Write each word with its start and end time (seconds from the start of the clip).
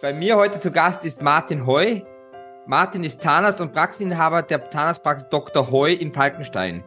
Bei 0.00 0.12
mir 0.12 0.36
heute 0.36 0.60
zu 0.60 0.70
Gast 0.70 1.04
ist 1.04 1.22
Martin 1.22 1.66
Heu. 1.66 2.02
Martin 2.66 3.02
ist 3.02 3.20
Zahnarzt 3.20 3.60
und 3.60 3.72
Praxisinhaber 3.72 4.42
der 4.42 4.70
Zahnarztpraxis 4.70 5.28
Dr. 5.28 5.72
Heu 5.72 5.92
in 5.92 6.14
Falkenstein. 6.14 6.84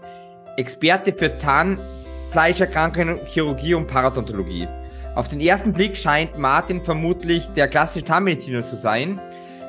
Experte 0.56 1.12
für 1.12 1.38
Zahnfleischerkrankungen, 1.38 3.20
Chirurgie 3.26 3.74
und 3.74 3.88
Paradontologie. 3.88 4.66
Auf 5.16 5.28
den 5.28 5.42
ersten 5.42 5.74
Blick 5.74 5.98
scheint 5.98 6.38
Martin 6.38 6.82
vermutlich 6.82 7.48
der 7.48 7.68
klassische 7.68 8.06
Zahnmediziner 8.06 8.64
zu 8.64 8.78
sein, 8.78 9.20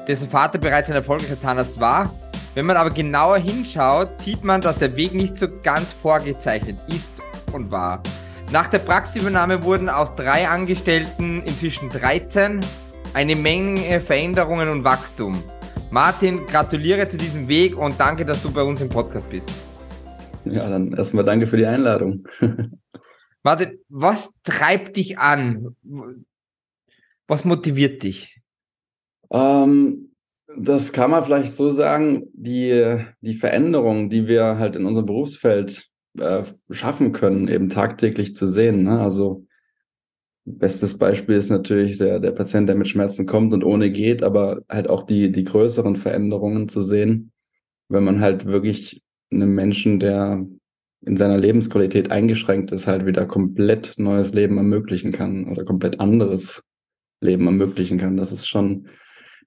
dessen 0.06 0.30
Vater 0.30 0.58
bereits 0.58 0.88
ein 0.88 0.94
erfolgreicher 0.94 1.40
Zahnarzt 1.40 1.80
war. 1.80 2.14
Wenn 2.54 2.66
man 2.66 2.76
aber 2.76 2.90
genauer 2.90 3.38
hinschaut, 3.38 4.16
sieht 4.16 4.44
man, 4.44 4.60
dass 4.60 4.78
der 4.78 4.94
Weg 4.94 5.14
nicht 5.14 5.34
so 5.36 5.48
ganz 5.64 5.92
vorgezeichnet 5.92 6.78
ist 6.86 7.20
und 7.52 7.72
war. 7.72 8.04
Nach 8.52 8.68
der 8.68 8.78
Praxisübernahme 8.78 9.64
wurden 9.64 9.88
aus 9.88 10.14
drei 10.14 10.46
Angestellten 10.46 11.42
inzwischen 11.42 11.90
13 11.90 12.60
eine 13.14 13.36
Menge 13.36 14.00
Veränderungen 14.00 14.68
und 14.68 14.84
Wachstum. 14.84 15.42
Martin, 15.90 16.46
gratuliere 16.46 17.06
zu 17.06 17.16
diesem 17.16 17.48
Weg 17.48 17.76
und 17.76 17.98
danke, 18.00 18.24
dass 18.24 18.42
du 18.42 18.52
bei 18.52 18.62
uns 18.62 18.80
im 18.80 18.88
Podcast 18.88 19.28
bist. 19.30 19.50
Ja, 20.44 20.68
dann 20.68 20.92
erstmal 20.92 21.24
danke 21.24 21.46
für 21.46 21.56
die 21.58 21.66
Einladung. 21.66 22.26
Warte, 23.42 23.78
was 23.88 24.40
treibt 24.42 24.96
dich 24.96 25.18
an? 25.18 25.76
Was 27.26 27.44
motiviert 27.44 28.02
dich? 28.02 28.40
Ähm, 29.30 30.14
das 30.56 30.92
kann 30.92 31.10
man 31.10 31.24
vielleicht 31.24 31.54
so 31.54 31.70
sagen, 31.70 32.28
die, 32.32 32.96
die 33.20 33.34
Veränderungen, 33.34 34.08
die 34.08 34.26
wir 34.26 34.58
halt 34.58 34.76
in 34.76 34.86
unserem 34.86 35.06
Berufsfeld 35.06 35.88
äh, 36.18 36.44
schaffen 36.70 37.12
können, 37.12 37.48
eben 37.48 37.68
tagtäglich 37.68 38.34
zu 38.34 38.46
sehen. 38.46 38.84
Ne? 38.84 39.00
Also 39.00 39.46
bestes 40.44 40.98
Beispiel 40.98 41.36
ist 41.36 41.50
natürlich 41.50 41.98
der, 41.98 42.18
der 42.18 42.32
Patient, 42.32 42.68
der 42.68 42.76
mit 42.76 42.88
Schmerzen 42.88 43.26
kommt 43.26 43.52
und 43.52 43.64
ohne 43.64 43.90
geht, 43.90 44.22
aber 44.22 44.62
halt 44.68 44.90
auch 44.90 45.04
die, 45.04 45.30
die 45.30 45.44
größeren 45.44 45.96
Veränderungen 45.96 46.68
zu 46.68 46.82
sehen, 46.82 47.32
wenn 47.88 48.04
man 48.04 48.20
halt 48.20 48.46
wirklich 48.46 49.02
einem 49.32 49.54
Menschen, 49.54 50.00
der 50.00 50.44
in 51.04 51.16
seiner 51.16 51.38
Lebensqualität 51.38 52.10
eingeschränkt 52.10 52.70
ist, 52.72 52.86
halt 52.86 53.06
wieder 53.06 53.26
komplett 53.26 53.94
neues 53.98 54.32
Leben 54.32 54.56
ermöglichen 54.56 55.12
kann 55.12 55.48
oder 55.48 55.64
komplett 55.64 56.00
anderes 56.00 56.62
Leben 57.20 57.46
ermöglichen 57.46 57.98
kann. 57.98 58.16
Das 58.16 58.30
ist 58.30 58.48
schon, 58.48 58.86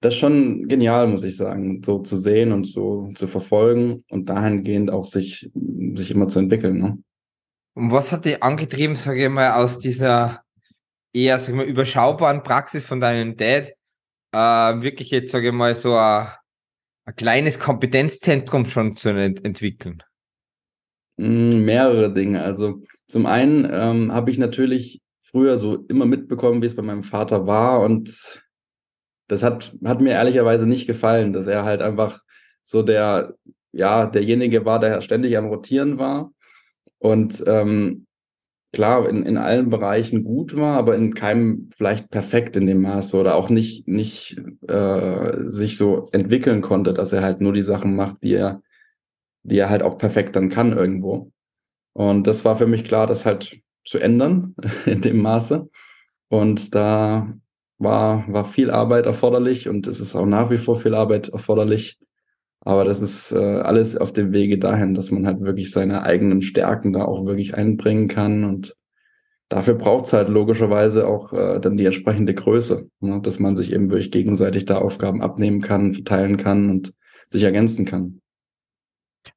das 0.00 0.14
ist 0.14 0.20
schon 0.20 0.68
genial, 0.68 1.06
muss 1.06 1.24
ich 1.24 1.36
sagen, 1.36 1.82
so 1.84 2.00
zu 2.00 2.16
sehen 2.16 2.52
und 2.52 2.66
so 2.66 3.10
zu 3.14 3.26
verfolgen 3.26 4.04
und 4.10 4.28
dahingehend 4.28 4.90
auch 4.90 5.06
sich, 5.06 5.50
sich 5.94 6.10
immer 6.10 6.28
zu 6.28 6.38
entwickeln. 6.38 6.78
Ne? 6.78 6.98
Und 7.74 7.90
was 7.90 8.12
hat 8.12 8.24
dich 8.24 8.42
angetrieben, 8.42 8.96
sage 8.96 9.24
ich 9.24 9.30
mal, 9.30 9.52
aus 9.52 9.78
dieser 9.78 10.42
eher, 11.16 11.40
sag 11.40 11.48
ich 11.48 11.54
mal, 11.54 11.64
überschaubaren 11.64 12.42
Praxis 12.42 12.84
von 12.84 13.00
deinem 13.00 13.36
Dad, 13.36 13.72
äh, 14.32 14.82
wirklich 14.82 15.10
jetzt, 15.10 15.32
sage 15.32 15.48
ich 15.48 15.54
mal, 15.54 15.74
so 15.74 15.96
ein, 15.96 16.28
ein 17.06 17.16
kleines 17.16 17.58
Kompetenzzentrum 17.58 18.66
schon 18.66 18.96
zu 18.96 19.08
ent 19.08 19.44
entwickeln? 19.44 20.02
Mm, 21.16 21.64
mehrere 21.64 22.12
Dinge. 22.12 22.42
Also 22.42 22.82
zum 23.06 23.26
einen 23.26 23.66
ähm, 23.72 24.12
habe 24.12 24.30
ich 24.30 24.38
natürlich 24.38 25.00
früher 25.22 25.58
so 25.58 25.84
immer 25.88 26.06
mitbekommen, 26.06 26.62
wie 26.62 26.66
es 26.66 26.76
bei 26.76 26.82
meinem 26.82 27.02
Vater 27.02 27.46
war 27.46 27.80
und 27.80 28.42
das 29.28 29.42
hat, 29.42 29.74
hat 29.84 30.00
mir 30.00 30.12
ehrlicherweise 30.12 30.66
nicht 30.66 30.86
gefallen, 30.86 31.32
dass 31.32 31.48
er 31.48 31.64
halt 31.64 31.82
einfach 31.82 32.20
so 32.62 32.82
der, 32.82 33.34
ja, 33.72 34.06
derjenige 34.06 34.64
war, 34.64 34.78
der 34.78 35.00
ständig 35.00 35.36
am 35.36 35.46
Rotieren 35.46 35.98
war 35.98 36.30
und 36.98 37.42
ähm, 37.46 38.06
klar 38.76 39.08
in, 39.08 39.22
in 39.24 39.38
allen 39.38 39.70
Bereichen 39.70 40.22
gut 40.22 40.54
war, 40.54 40.76
aber 40.76 40.96
in 40.96 41.14
keinem 41.14 41.70
vielleicht 41.74 42.10
perfekt 42.10 42.56
in 42.56 42.66
dem 42.66 42.82
Maße 42.82 43.18
oder 43.18 43.34
auch 43.34 43.48
nicht, 43.48 43.88
nicht 43.88 44.36
äh, 44.68 45.50
sich 45.50 45.78
so 45.78 46.08
entwickeln 46.12 46.60
konnte, 46.60 46.92
dass 46.92 47.10
er 47.10 47.22
halt 47.22 47.40
nur 47.40 47.54
die 47.54 47.62
Sachen 47.62 47.96
macht, 47.96 48.22
die 48.22 48.34
er, 48.34 48.60
die 49.44 49.56
er 49.56 49.70
halt 49.70 49.82
auch 49.82 49.96
perfekt 49.96 50.36
dann 50.36 50.50
kann 50.50 50.76
irgendwo. 50.76 51.32
Und 51.94 52.26
das 52.26 52.44
war 52.44 52.56
für 52.56 52.66
mich 52.66 52.84
klar, 52.84 53.06
das 53.06 53.24
halt 53.24 53.58
zu 53.82 53.98
ändern 53.98 54.54
in 54.84 55.00
dem 55.00 55.22
Maße. 55.22 55.70
Und 56.28 56.74
da 56.74 57.32
war, 57.78 58.26
war 58.28 58.44
viel 58.44 58.70
Arbeit 58.70 59.06
erforderlich 59.06 59.70
und 59.70 59.86
es 59.86 60.00
ist 60.00 60.14
auch 60.14 60.26
nach 60.26 60.50
wie 60.50 60.58
vor 60.58 60.78
viel 60.78 60.94
Arbeit 60.94 61.30
erforderlich. 61.30 61.98
Aber 62.66 62.84
das 62.84 63.00
ist 63.00 63.30
äh, 63.30 63.36
alles 63.36 63.96
auf 63.96 64.12
dem 64.12 64.32
Wege 64.32 64.58
dahin, 64.58 64.94
dass 64.94 65.12
man 65.12 65.24
halt 65.24 65.40
wirklich 65.40 65.70
seine 65.70 66.02
eigenen 66.02 66.42
Stärken 66.42 66.92
da 66.92 67.04
auch 67.04 67.24
wirklich 67.24 67.54
einbringen 67.54 68.08
kann. 68.08 68.42
Und 68.42 68.76
dafür 69.48 69.74
braucht 69.74 70.06
es 70.06 70.12
halt 70.12 70.28
logischerweise 70.28 71.06
auch 71.06 71.32
äh, 71.32 71.60
dann 71.60 71.76
die 71.76 71.84
entsprechende 71.84 72.34
Größe, 72.34 72.90
ne? 72.98 73.20
dass 73.22 73.38
man 73.38 73.56
sich 73.56 73.72
eben 73.72 73.88
wirklich 73.88 74.10
gegenseitig 74.10 74.64
da 74.64 74.78
Aufgaben 74.78 75.22
abnehmen 75.22 75.60
kann, 75.60 75.94
verteilen 75.94 76.38
kann 76.38 76.68
und 76.68 76.92
sich 77.28 77.44
ergänzen 77.44 77.86
kann. 77.86 78.20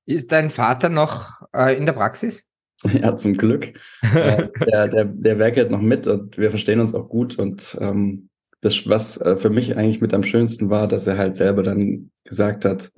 Ist 0.08 0.32
dein 0.32 0.50
Vater 0.50 0.90
noch 0.90 1.44
äh, 1.56 1.78
in 1.78 1.86
der 1.86 1.94
Praxis? 1.94 2.48
Ja, 2.94 3.16
zum 3.16 3.38
Glück. 3.38 3.74
äh, 4.02 4.48
der, 4.66 4.88
der, 4.88 5.06
der 5.06 5.38
werkelt 5.38 5.70
noch 5.70 5.82
mit 5.82 6.08
und 6.08 6.38
wir 6.40 6.50
verstehen 6.50 6.80
uns 6.80 6.96
auch 6.96 7.10
gut. 7.10 7.38
Und 7.38 7.78
ähm, 7.80 8.29
das, 8.62 8.88
was 8.88 9.18
äh, 9.18 9.38
für 9.38 9.50
mich 9.50 9.78
eigentlich 9.78 10.02
mit 10.02 10.14
am 10.14 10.24
schönsten 10.24 10.70
war, 10.70 10.88
dass 10.88 11.08
er 11.08 11.18
halt 11.18 11.38
selber 11.38 11.64
dann 11.64 12.12
gesagt 12.24 12.66
hat, 12.66 12.92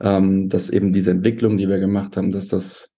ähm, 0.00 0.48
dass 0.48 0.70
eben 0.70 0.92
diese 0.92 1.10
Entwicklung, 1.10 1.58
die 1.58 1.68
wir 1.68 1.78
gemacht 1.78 2.16
haben, 2.16 2.32
dass 2.32 2.48
das, 2.48 2.90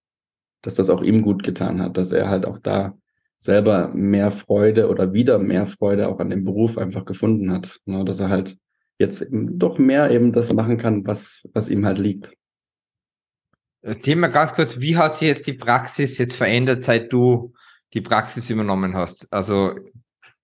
dass 0.61 0.75
das 0.75 0.89
auch 0.89 1.03
ihm 1.03 1.21
gut 1.21 1.43
getan 1.43 1.81
hat, 1.81 1.97
dass 1.97 2.11
er 2.11 2.29
halt 2.29 2.45
auch 2.45 2.57
da 2.57 2.97
selber 3.39 3.89
mehr 3.93 4.31
Freude 4.31 4.89
oder 4.89 5.13
wieder 5.13 5.37
mehr 5.37 5.67
Freude 5.67 6.09
auch 6.09 6.19
an 6.19 6.29
dem 6.29 6.43
Beruf 6.43 6.77
einfach 6.77 7.05
gefunden 7.05 7.51
hat. 7.51 7.79
Ne? 7.85 8.03
Dass 8.03 8.19
er 8.19 8.29
halt 8.29 8.57
jetzt 8.97 9.27
doch 9.29 9.77
mehr 9.77 10.09
eben 10.09 10.31
das 10.31 10.51
machen 10.51 10.77
kann, 10.77 11.05
was, 11.05 11.47
was 11.53 11.69
ihm 11.69 11.85
halt 11.85 11.99
liegt. 11.99 12.33
Erzähl 13.81 14.15
mal 14.15 14.29
ganz 14.29 14.53
kurz, 14.53 14.79
wie 14.79 14.97
hat 14.97 15.17
sich 15.17 15.27
jetzt 15.27 15.45
die 15.45 15.53
Praxis 15.53 16.17
jetzt 16.17 16.35
verändert, 16.35 16.81
seit 16.81 17.13
du 17.13 17.53
die 17.93 18.01
Praxis 18.01 18.49
übernommen 18.49 18.95
hast? 18.95 19.31
Also 19.31 19.75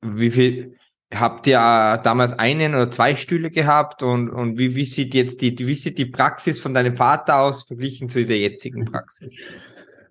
wie 0.01 0.29
viel, 0.29 0.75
habt 1.13 1.47
ihr 1.47 1.57
damals 2.03 2.37
einen 2.39 2.73
oder 2.73 2.89
zwei 2.89 3.15
Stühle 3.15 3.51
gehabt 3.51 4.01
und, 4.03 4.29
und 4.29 4.57
wie, 4.57 4.75
wie 4.75 4.85
sieht 4.85 5.13
jetzt 5.13 5.41
die, 5.41 5.57
wie 5.59 5.75
sieht 5.75 5.97
die 5.97 6.05
Praxis 6.05 6.59
von 6.59 6.73
deinem 6.73 6.95
Vater 6.95 7.41
aus 7.41 7.63
verglichen 7.63 8.09
zu 8.09 8.25
der 8.25 8.39
jetzigen 8.39 8.85
Praxis? 8.85 9.37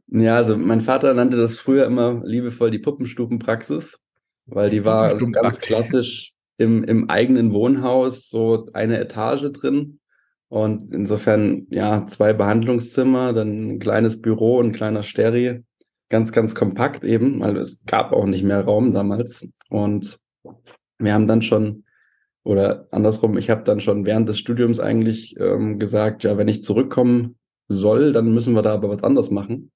Ja, 0.08 0.36
also 0.36 0.56
mein 0.56 0.80
Vater 0.80 1.14
nannte 1.14 1.36
das 1.36 1.56
früher 1.56 1.86
immer 1.86 2.22
liebevoll 2.24 2.70
die 2.70 2.80
Puppenstubenpraxis, 2.80 3.98
weil 4.46 4.68
die 4.68 4.84
war 4.84 5.04
also 5.04 5.26
ganz 5.30 5.60
klassisch 5.60 6.32
im, 6.58 6.84
im 6.84 7.08
eigenen 7.08 7.52
Wohnhaus, 7.52 8.28
so 8.28 8.68
eine 8.72 8.98
Etage 8.98 9.50
drin. 9.52 10.00
Und 10.48 10.92
insofern, 10.92 11.68
ja, 11.70 12.04
zwei 12.06 12.32
Behandlungszimmer, 12.32 13.32
dann 13.32 13.74
ein 13.74 13.78
kleines 13.78 14.20
Büro, 14.20 14.60
ein 14.60 14.72
kleiner 14.72 15.04
Steri. 15.04 15.62
Ganz, 16.08 16.32
ganz 16.32 16.56
kompakt 16.56 17.04
eben, 17.04 17.38
weil 17.40 17.56
es 17.56 17.84
gab 17.86 18.12
auch 18.12 18.26
nicht 18.26 18.42
mehr 18.42 18.62
Raum 18.62 18.92
damals. 18.92 19.48
Und 19.68 20.18
wir 21.00 21.14
haben 21.14 21.28
dann 21.28 21.42
schon, 21.42 21.84
oder 22.44 22.86
andersrum, 22.90 23.36
ich 23.38 23.50
habe 23.50 23.64
dann 23.64 23.80
schon 23.80 24.06
während 24.06 24.28
des 24.28 24.38
Studiums 24.38 24.80
eigentlich 24.80 25.36
ähm, 25.38 25.78
gesagt, 25.78 26.22
ja, 26.22 26.36
wenn 26.38 26.48
ich 26.48 26.62
zurückkommen 26.62 27.36
soll, 27.68 28.12
dann 28.12 28.32
müssen 28.32 28.54
wir 28.54 28.62
da 28.62 28.74
aber 28.74 28.88
was 28.88 29.04
anderes 29.04 29.30
machen. 29.30 29.72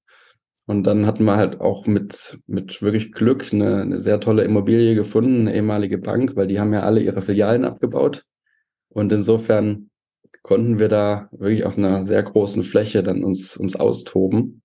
Und 0.67 0.83
dann 0.83 1.05
hatten 1.05 1.25
wir 1.25 1.35
halt 1.35 1.61
auch 1.61 1.85
mit, 1.85 2.39
mit 2.47 2.81
wirklich 2.81 3.11
Glück 3.11 3.53
eine, 3.53 3.81
eine 3.81 3.99
sehr 3.99 4.19
tolle 4.19 4.43
Immobilie 4.43 4.95
gefunden, 4.95 5.41
eine 5.41 5.55
ehemalige 5.55 5.99
Bank, 5.99 6.35
weil 6.35 6.47
die 6.47 6.59
haben 6.59 6.73
ja 6.73 6.81
alle 6.81 7.01
ihre 7.01 7.21
Filialen 7.21 7.65
abgebaut. 7.65 8.25
Und 8.89 9.11
insofern 9.11 9.91
konnten 10.41 10.79
wir 10.79 10.89
da 10.89 11.29
wirklich 11.31 11.65
auf 11.65 11.77
einer 11.77 12.03
sehr 12.03 12.23
großen 12.23 12.63
Fläche 12.63 13.03
dann 13.03 13.23
uns, 13.23 13.57
uns 13.57 13.75
austoben 13.75 14.63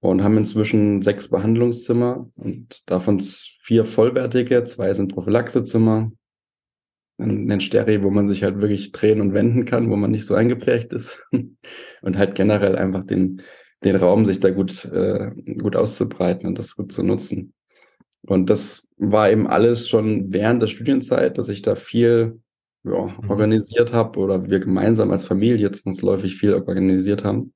und 0.00 0.22
haben 0.22 0.38
inzwischen 0.38 1.02
sechs 1.02 1.28
Behandlungszimmer 1.28 2.30
und 2.36 2.82
davon 2.86 3.20
vier 3.20 3.84
vollwertige, 3.84 4.64
zwei 4.64 4.94
sind 4.94 5.12
Prophylaxezimmer, 5.12 6.12
ein 7.20 7.60
Steri, 7.60 8.04
wo 8.04 8.10
man 8.10 8.28
sich 8.28 8.44
halt 8.44 8.60
wirklich 8.60 8.92
drehen 8.92 9.20
und 9.20 9.34
wenden 9.34 9.64
kann, 9.64 9.90
wo 9.90 9.96
man 9.96 10.12
nicht 10.12 10.24
so 10.24 10.34
eingeprägt 10.34 10.92
ist 10.92 11.20
und 12.02 12.16
halt 12.16 12.36
generell 12.36 12.76
einfach 12.76 13.02
den, 13.02 13.42
den 13.82 13.96
Raum 13.96 14.24
sich 14.24 14.38
da 14.38 14.50
gut, 14.50 14.84
äh, 14.84 15.32
gut 15.54 15.74
auszubreiten 15.74 16.46
und 16.46 16.58
das 16.58 16.76
gut 16.76 16.92
zu 16.92 17.02
nutzen. 17.02 17.54
Und 18.22 18.50
das 18.50 18.86
war 18.98 19.30
eben 19.30 19.48
alles 19.48 19.88
schon 19.88 20.32
während 20.32 20.62
der 20.62 20.68
Studienzeit, 20.68 21.38
dass 21.38 21.48
ich 21.48 21.62
da 21.62 21.74
viel 21.74 22.40
ja, 22.84 23.06
mhm. 23.06 23.30
organisiert 23.30 23.92
habe 23.92 24.18
oder 24.20 24.48
wir 24.48 24.60
gemeinsam 24.60 25.10
als 25.10 25.24
Familie 25.24 25.72
zwangsläufig 25.72 26.36
viel 26.36 26.54
organisiert 26.54 27.24
haben 27.24 27.52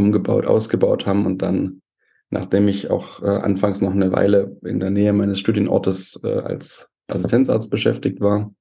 umgebaut, 0.00 0.46
ausgebaut 0.46 1.06
haben 1.06 1.26
und 1.26 1.42
dann, 1.42 1.82
nachdem 2.30 2.68
ich 2.68 2.90
auch 2.90 3.22
äh, 3.22 3.26
anfangs 3.26 3.80
noch 3.80 3.92
eine 3.92 4.12
Weile 4.12 4.56
in 4.64 4.80
der 4.80 4.90
Nähe 4.90 5.12
meines 5.12 5.38
Studienortes 5.38 6.18
äh, 6.24 6.28
als 6.28 6.88
Assistenzarzt 7.08 7.70
beschäftigt 7.70 8.20
war, 8.20 8.52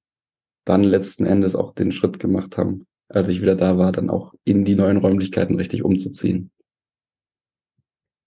dann 0.66 0.84
letzten 0.84 1.26
Endes 1.26 1.56
auch 1.56 1.74
den 1.74 1.92
Schritt 1.92 2.20
gemacht 2.20 2.58
haben, 2.58 2.86
als 3.08 3.30
ich 3.30 3.42
wieder 3.42 3.56
da 3.56 3.78
war, 3.78 3.92
dann 3.92 4.10
auch 4.10 4.34
in 4.44 4.66
die 4.66 4.76
neuen 4.76 4.98
Räumlichkeiten 4.98 5.56
richtig 5.56 5.84
umzuziehen. 5.84 6.52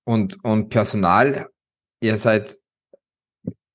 Und, 0.04 0.42
und 0.44 0.68
Personal, 0.68 1.48
ihr 2.00 2.16
seid, 2.16 2.56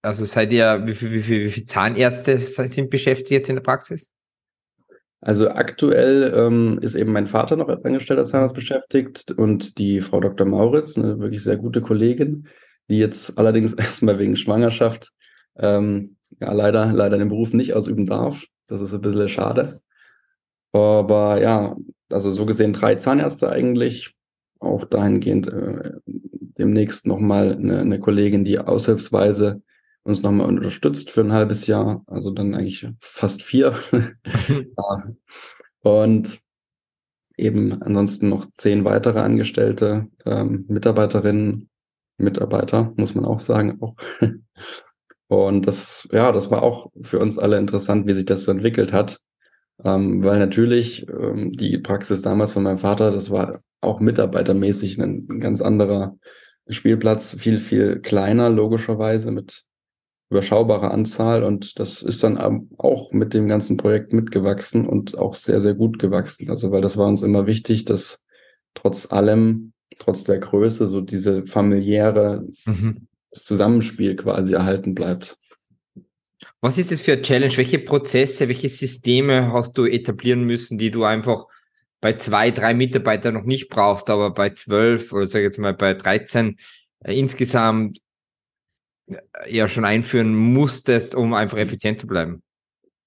Also 0.01 0.25
seid 0.25 0.51
ihr, 0.53 0.85
wie 0.85 0.95
viele 0.95 1.11
wie 1.13 1.21
viel, 1.21 1.45
wie 1.45 1.51
viel 1.51 1.65
Zahnärzte 1.65 2.37
sind 2.39 2.89
beschäftigt 2.89 3.31
jetzt 3.31 3.49
in 3.49 3.55
der 3.55 3.63
Praxis? 3.63 4.11
Also 5.21 5.49
aktuell 5.49 6.31
ähm, 6.35 6.79
ist 6.81 6.95
eben 6.95 7.11
mein 7.11 7.27
Vater 7.27 7.55
noch 7.55 7.69
als 7.69 7.83
angestellter 7.83 8.23
Zahnarzt 8.23 8.53
beschäftigt 8.53 9.31
und 9.31 9.77
die 9.79 10.01
Frau 10.01 10.19
Dr. 10.19 10.45
Mauritz, 10.45 10.97
eine 10.97 11.19
wirklich 11.19 11.43
sehr 11.43 11.57
gute 11.57 11.81
Kollegin, 11.81 12.47
die 12.89 12.99
jetzt 12.99 13.37
allerdings 13.37 13.73
erstmal 13.73 14.19
wegen 14.19 14.35
Schwangerschaft 14.35 15.11
ähm, 15.57 16.17
ja 16.39 16.53
leider, 16.53 16.91
leider 16.93 17.17
den 17.17 17.29
Beruf 17.29 17.53
nicht 17.53 17.73
ausüben 17.73 18.05
darf. 18.05 18.45
Das 18.67 18.81
ist 18.81 18.93
ein 18.93 19.01
bisschen 19.01 19.29
schade. 19.29 19.81
Aber 20.71 21.41
ja, 21.41 21.75
also 22.11 22.31
so 22.31 22.45
gesehen 22.45 22.73
drei 22.73 22.95
Zahnärzte 22.95 23.49
eigentlich. 23.49 24.13
Auch 24.59 24.85
dahingehend 24.85 25.47
äh, 25.47 25.93
demnächst 26.05 27.05
nochmal 27.05 27.53
eine, 27.53 27.79
eine 27.79 27.99
Kollegin, 27.99 28.43
die 28.43 28.59
aushilfsweise 28.59 29.61
uns 30.07 30.21
nochmal 30.21 30.47
unterstützt 30.47 31.11
für 31.11 31.21
ein 31.21 31.33
halbes 31.33 31.67
Jahr. 31.67 32.01
Also 32.07 32.31
dann 32.31 32.55
eigentlich 32.55 32.87
fast 32.99 33.43
vier. 33.43 33.77
Und 35.81 36.39
eben 37.37 37.81
ansonsten 37.81 38.29
noch 38.29 38.47
zehn 38.57 38.85
weitere 38.85 39.19
Angestellte, 39.19 40.07
ähm, 40.25 40.65
Mitarbeiterinnen, 40.69 41.69
Mitarbeiter, 42.17 42.93
muss 42.95 43.15
man 43.15 43.25
auch 43.25 43.41
sagen. 43.41 43.79
Auch. 43.81 43.95
Und 45.27 45.67
das, 45.67 46.07
ja, 46.11 46.31
das 46.31 46.49
war 46.51 46.63
auch 46.63 46.89
für 47.01 47.19
uns 47.19 47.37
alle 47.37 47.57
interessant, 47.57 48.07
wie 48.07 48.13
sich 48.13 48.25
das 48.25 48.43
so 48.43 48.51
entwickelt 48.51 48.93
hat. 48.93 49.19
Ähm, 49.83 50.23
weil 50.23 50.39
natürlich 50.39 51.07
ähm, 51.09 51.51
die 51.51 51.77
Praxis 51.77 52.21
damals 52.21 52.53
von 52.53 52.63
meinem 52.63 52.79
Vater, 52.79 53.11
das 53.11 53.29
war 53.29 53.61
auch 53.81 53.99
mitarbeitermäßig 53.99 54.97
ein, 54.97 55.27
ein 55.29 55.39
ganz 55.39 55.61
anderer 55.61 56.17
Spielplatz, 56.69 57.35
viel, 57.37 57.59
viel 57.59 57.99
kleiner, 57.99 58.49
logischerweise, 58.49 59.31
mit 59.31 59.66
überschaubarer 60.29 60.91
Anzahl. 60.91 61.43
Und 61.43 61.79
das 61.79 62.01
ist 62.01 62.23
dann 62.23 62.67
auch 62.77 63.11
mit 63.11 63.33
dem 63.33 63.47
ganzen 63.47 63.77
Projekt 63.77 64.13
mitgewachsen 64.13 64.87
und 64.87 65.17
auch 65.17 65.35
sehr, 65.35 65.61
sehr 65.61 65.73
gut 65.73 65.99
gewachsen. 65.99 66.49
Also, 66.49 66.71
weil 66.71 66.81
das 66.81 66.97
war 66.97 67.07
uns 67.07 67.21
immer 67.21 67.47
wichtig, 67.47 67.85
dass 67.85 68.21
trotz 68.73 69.11
allem, 69.11 69.73
trotz 69.99 70.23
der 70.23 70.39
Größe, 70.39 70.87
so 70.87 71.01
diese 71.01 71.45
familiäre 71.47 72.45
mhm. 72.65 73.07
Zusammenspiel 73.31 74.15
quasi 74.15 74.53
erhalten 74.53 74.95
bleibt. 74.95 75.37
Was 76.61 76.77
ist 76.77 76.91
das 76.91 77.01
für 77.01 77.13
eine 77.13 77.21
Challenge? 77.21 77.55
Welche 77.57 77.79
Prozesse, 77.79 78.47
welche 78.47 78.69
Systeme 78.69 79.51
hast 79.51 79.77
du 79.77 79.85
etablieren 79.85 80.43
müssen, 80.43 80.77
die 80.77 80.91
du 80.91 81.03
einfach 81.03 81.45
bei 81.99 82.13
zwei, 82.13 82.51
drei 82.51 82.73
Mitarbeitern 82.73 83.33
noch 83.33 83.43
nicht 83.43 83.69
brauchst, 83.69 84.09
aber 84.09 84.31
bei 84.31 84.51
zwölf 84.51 85.11
oder 85.13 85.27
sag 85.27 85.39
ich 85.39 85.45
jetzt 85.45 85.59
mal 85.59 85.73
bei 85.73 85.93
13 85.93 86.57
äh, 87.03 87.17
insgesamt 87.17 87.99
ja 89.47 89.67
schon 89.67 89.85
einführen 89.85 90.35
musstest, 90.35 91.15
um 91.15 91.33
einfach 91.33 91.57
effizient 91.57 91.99
zu 91.99 92.07
bleiben? 92.07 92.41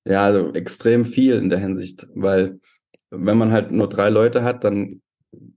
Ja, 0.05 0.25
also 0.25 0.53
extrem 0.55 1.05
viel 1.05 1.37
in 1.37 1.51
der 1.51 1.59
Hinsicht, 1.59 2.07
weil 2.15 2.59
wenn 3.11 3.39
man 3.39 3.53
halt 3.53 3.71
nur 3.71 3.89
drei 3.89 4.09
Leute 4.09 4.43
hat, 4.43 4.65
dann 4.65 5.03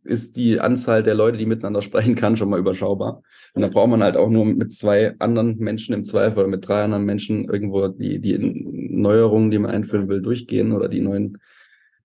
ist 0.03 0.35
die 0.35 0.59
Anzahl 0.59 1.01
der 1.01 1.15
Leute, 1.15 1.37
die 1.37 1.45
miteinander 1.45 1.81
sprechen 1.81 2.15
kann, 2.15 2.37
schon 2.37 2.49
mal 2.49 2.59
überschaubar. 2.59 3.23
Und 3.53 3.61
da 3.61 3.67
braucht 3.67 3.89
man 3.89 4.03
halt 4.03 4.17
auch 4.17 4.29
nur 4.29 4.45
mit 4.45 4.73
zwei 4.73 5.15
anderen 5.19 5.57
Menschen 5.57 5.93
im 5.93 6.03
Zweifel 6.03 6.39
oder 6.39 6.47
mit 6.47 6.67
drei 6.67 6.83
anderen 6.83 7.05
Menschen 7.05 7.45
irgendwo 7.45 7.87
die, 7.87 8.19
die 8.19 8.37
Neuerungen, 8.37 9.51
die 9.51 9.59
man 9.59 9.71
einführen 9.71 10.09
will, 10.09 10.21
durchgehen 10.21 10.73
oder 10.73 10.89
die 10.89 11.01
neuen, 11.01 11.37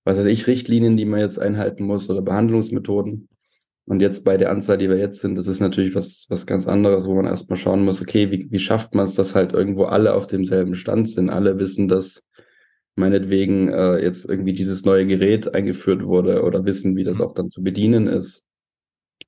was 0.05 0.17
weiß 0.17 0.26
ich, 0.26 0.46
Richtlinien, 0.46 0.96
die 0.96 1.05
man 1.05 1.20
jetzt 1.20 1.38
einhalten 1.38 1.85
muss 1.85 2.08
oder 2.08 2.23
Behandlungsmethoden. 2.23 3.27
Und 3.88 4.00
jetzt 4.00 4.23
bei 4.23 4.37
der 4.37 4.50
Anzahl, 4.50 4.76
die 4.76 4.90
wir 4.90 4.99
jetzt 4.99 5.20
sind, 5.20 5.37
das 5.37 5.46
ist 5.46 5.61
natürlich 5.61 5.94
was, 5.94 6.26
was 6.29 6.44
ganz 6.44 6.69
anderes, 6.69 7.06
wo 7.06 7.14
man 7.14 7.25
erstmal 7.25 7.56
schauen 7.56 7.87
muss, 7.87 8.02
okay, 8.02 8.31
wie, 8.31 8.46
wie 8.50 8.58
schafft 8.58 8.94
man 8.94 9.06
es, 9.06 9.14
dass 9.14 9.35
halt 9.35 9.55
irgendwo 9.55 9.85
alle 9.85 10.12
auf 10.12 10.26
demselben 10.26 10.75
Stand 10.75 11.08
sind, 11.08 11.31
alle 11.31 11.58
wissen, 11.58 11.88
dass 11.88 12.23
meinetwegen 12.96 13.70
äh, 13.70 13.96
jetzt 14.02 14.29
irgendwie 14.29 14.52
dieses 14.52 14.85
neue 14.85 15.06
Gerät 15.06 15.55
eingeführt 15.55 16.05
wurde 16.05 16.43
oder 16.43 16.67
wissen, 16.67 16.96
wie 16.96 17.05
das 17.05 17.17
mhm. 17.17 17.25
auch 17.25 17.32
dann 17.32 17.49
zu 17.49 17.62
bedienen 17.62 18.08
ist. 18.08 18.44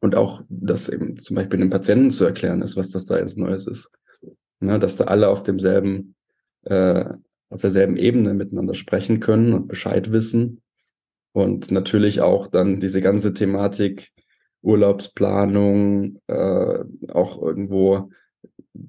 Und 0.00 0.14
auch 0.14 0.42
das 0.50 0.90
eben 0.90 1.18
zum 1.18 1.36
Beispiel 1.36 1.58
den 1.58 1.70
Patienten 1.70 2.10
zu 2.10 2.26
erklären 2.26 2.60
ist, 2.60 2.76
was 2.76 2.90
das 2.90 3.06
da 3.06 3.16
jetzt 3.16 3.38
Neues 3.38 3.66
ist. 3.66 3.90
Ne, 4.60 4.78
dass 4.78 4.96
da 4.96 5.04
alle 5.04 5.30
auf 5.30 5.42
demselben, 5.42 6.16
äh, 6.64 7.06
auf 7.48 7.62
derselben 7.62 7.96
Ebene 7.96 8.34
miteinander 8.34 8.74
sprechen 8.74 9.20
können 9.20 9.54
und 9.54 9.68
Bescheid 9.68 10.12
wissen. 10.12 10.60
Und 11.32 11.70
natürlich 11.70 12.20
auch 12.20 12.46
dann 12.46 12.78
diese 12.78 13.00
ganze 13.00 13.32
Thematik 13.32 14.12
Urlaubsplanung, 14.62 16.18
äh, 16.26 16.78
auch 17.08 17.40
irgendwo 17.40 18.10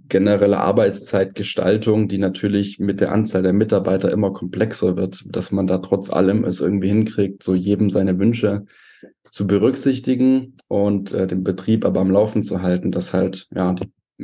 generelle 0.07 0.57
Arbeitszeitgestaltung, 0.57 2.07
die 2.07 2.17
natürlich 2.17 2.79
mit 2.79 3.01
der 3.01 3.11
Anzahl 3.11 3.43
der 3.43 3.53
Mitarbeiter 3.53 4.11
immer 4.11 4.31
komplexer 4.31 4.95
wird, 4.95 5.23
dass 5.27 5.51
man 5.51 5.67
da 5.67 5.79
trotz 5.79 6.09
allem 6.09 6.43
es 6.43 6.59
irgendwie 6.59 6.89
hinkriegt, 6.89 7.43
so 7.43 7.55
jedem 7.55 7.89
seine 7.89 8.17
Wünsche 8.19 8.65
zu 9.29 9.47
berücksichtigen 9.47 10.55
und 10.67 11.13
äh, 11.13 11.25
den 11.25 11.43
Betrieb 11.43 11.85
aber 11.85 12.01
am 12.01 12.11
Laufen 12.11 12.43
zu 12.43 12.61
halten, 12.61 12.91
dass 12.91 13.13
halt, 13.13 13.47
ja, 13.55 13.75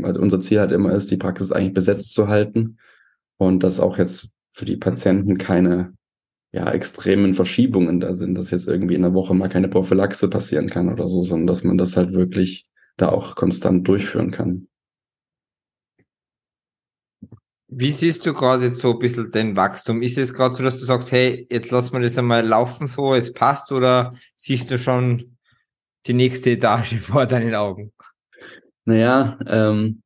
also 0.04 0.22
unser 0.22 0.40
Ziel 0.40 0.60
halt 0.60 0.72
immer 0.72 0.92
ist, 0.94 1.10
die 1.10 1.18
Praxis 1.18 1.52
eigentlich 1.52 1.74
besetzt 1.74 2.14
zu 2.14 2.28
halten 2.28 2.78
und 3.38 3.64
dass 3.64 3.80
auch 3.80 3.98
jetzt 3.98 4.30
für 4.52 4.66
die 4.66 4.78
Patienten 4.78 5.38
keine 5.38 5.94
ja, 6.52 6.72
extremen 6.72 7.34
Verschiebungen 7.34 8.00
da 8.00 8.14
sind, 8.14 8.36
dass 8.36 8.52
jetzt 8.52 8.68
irgendwie 8.68 8.96
in 8.96 9.02
der 9.02 9.14
Woche 9.14 9.34
mal 9.34 9.50
keine 9.50 9.68
Prophylaxe 9.68 10.30
passieren 10.30 10.68
kann 10.70 10.92
oder 10.92 11.08
so, 11.08 11.24
sondern 11.24 11.48
dass 11.48 11.64
man 11.64 11.78
das 11.78 11.98
halt 11.98 12.14
wirklich 12.14 12.68
da 12.96 13.10
auch 13.10 13.36
konstant 13.36 13.88
durchführen 13.88 14.32
kann. 14.32 14.68
Wie 17.70 17.92
siehst 17.92 18.26
du 18.26 18.34
gerade 18.34 18.66
jetzt 18.66 18.80
so 18.80 18.94
ein 18.94 19.00
bisschen 19.00 19.30
den 19.30 19.58
Wachstum? 19.58 20.02
Ist 20.02 20.18
es 20.18 20.34
gerade 20.34 20.56
so, 20.56 20.64
dass 20.64 20.78
du 20.78 20.86
sagst, 20.86 21.12
hey, 21.12 21.46
jetzt 21.52 21.70
lass 21.70 21.92
mal 21.92 22.02
das 22.02 22.18
einmal 22.18 22.46
laufen 22.46 22.88
so, 22.88 23.14
es 23.14 23.34
passt, 23.34 23.74
oder 23.74 24.14
siehst 24.38 24.72
du 24.72 24.80
schon 24.80 25.38
die 26.06 26.14
nächste 26.14 26.52
Etage 26.52 26.96
vor 27.02 27.26
deinen 27.26 27.56
Augen? 27.56 27.92
Naja, 28.86 29.38
ähm, 29.46 30.02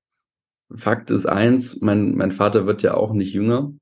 Fakt 0.75 1.11
ist 1.11 1.27
eins, 1.27 1.79
mein, 1.81 2.15
mein 2.15 2.31
Vater 2.31 2.65
wird 2.65 2.81
ja 2.81 2.95
auch 2.95 3.13
nicht 3.13 3.33
jünger 3.33 3.73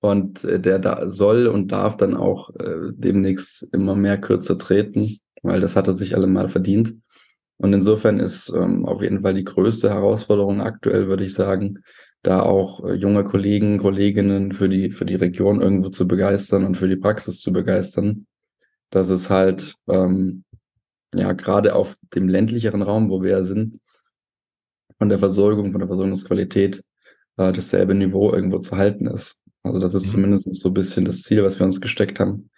und 0.00 0.44
äh, 0.44 0.60
der 0.60 0.78
da 0.78 1.10
soll 1.10 1.46
und 1.46 1.72
darf 1.72 1.96
dann 1.96 2.16
auch 2.16 2.50
äh, 2.56 2.92
demnächst 2.92 3.68
immer 3.72 3.94
mehr 3.94 4.18
kürzer 4.18 4.58
treten, 4.58 5.18
weil 5.42 5.60
das 5.60 5.76
hat 5.76 5.86
er 5.86 5.94
sich 5.94 6.16
allemal 6.16 6.48
verdient. 6.48 6.96
Und 7.58 7.74
insofern 7.74 8.18
ist 8.20 8.50
ähm, 8.54 8.86
auf 8.86 9.02
jeden 9.02 9.20
Fall 9.22 9.34
die 9.34 9.44
größte 9.44 9.90
Herausforderung 9.90 10.62
aktuell, 10.62 11.08
würde 11.08 11.24
ich 11.24 11.34
sagen, 11.34 11.80
da 12.22 12.42
auch 12.42 12.84
äh, 12.84 12.94
junge 12.94 13.24
Kollegen, 13.24 13.78
Kolleginnen 13.78 14.52
für 14.52 14.68
die, 14.68 14.90
für 14.90 15.04
die 15.04 15.16
Region 15.16 15.60
irgendwo 15.60 15.90
zu 15.90 16.08
begeistern 16.08 16.64
und 16.64 16.76
für 16.76 16.88
die 16.88 16.96
Praxis 16.96 17.40
zu 17.40 17.52
begeistern. 17.52 18.26
Dass 18.90 19.10
es 19.10 19.28
halt, 19.30 19.76
ähm, 19.88 20.44
ja, 21.14 21.32
gerade 21.32 21.74
auf 21.74 21.96
dem 22.14 22.28
ländlicheren 22.28 22.82
Raum, 22.82 23.10
wo 23.10 23.22
wir 23.22 23.30
ja 23.30 23.42
sind, 23.42 23.78
von 24.98 25.08
der 25.08 25.18
Versorgung, 25.18 25.72
von 25.72 25.80
der 25.80 25.88
Versorgungsqualität 25.88 26.82
äh, 27.36 27.52
dasselbe 27.52 27.94
Niveau 27.94 28.32
irgendwo 28.32 28.58
zu 28.58 28.76
halten 28.76 29.06
ist. 29.06 29.39
Also 29.62 29.78
das 29.78 29.94
ist 29.94 30.06
mhm. 30.08 30.10
zumindest 30.10 30.54
so 30.54 30.70
ein 30.70 30.74
bisschen 30.74 31.04
das 31.04 31.22
Ziel, 31.22 31.42
was 31.44 31.58
wir 31.58 31.66
uns 31.66 31.80
gesteckt 31.80 32.20
haben, 32.20 32.50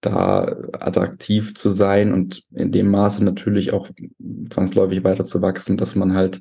da 0.00 0.56
attraktiv 0.72 1.54
zu 1.54 1.70
sein 1.70 2.12
und 2.14 2.44
in 2.52 2.72
dem 2.72 2.90
Maße 2.90 3.24
natürlich 3.24 3.72
auch 3.72 3.90
zwangsläufig 4.48 5.04
weiter 5.04 5.24
zu 5.24 5.42
wachsen, 5.42 5.76
dass 5.76 5.94
man 5.94 6.14
halt 6.14 6.40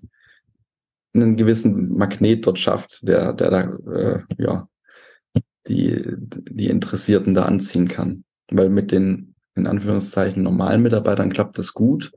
einen 1.13 1.35
gewissen 1.35 1.97
Magnet 1.97 2.45
dort 2.45 2.59
schafft, 2.59 3.07
der, 3.07 3.33
der 3.33 3.49
da, 3.51 3.61
äh, 3.91 4.19
ja, 4.37 4.69
die, 5.67 6.03
die 6.17 6.67
Interessierten 6.67 7.33
da 7.33 7.43
anziehen 7.43 7.87
kann. 7.87 8.23
Weil 8.51 8.69
mit 8.69 8.91
den, 8.91 9.35
in 9.55 9.67
Anführungszeichen, 9.67 10.43
normalen 10.43 10.81
Mitarbeitern 10.81 11.33
klappt 11.33 11.57
das 11.57 11.73
gut. 11.73 12.11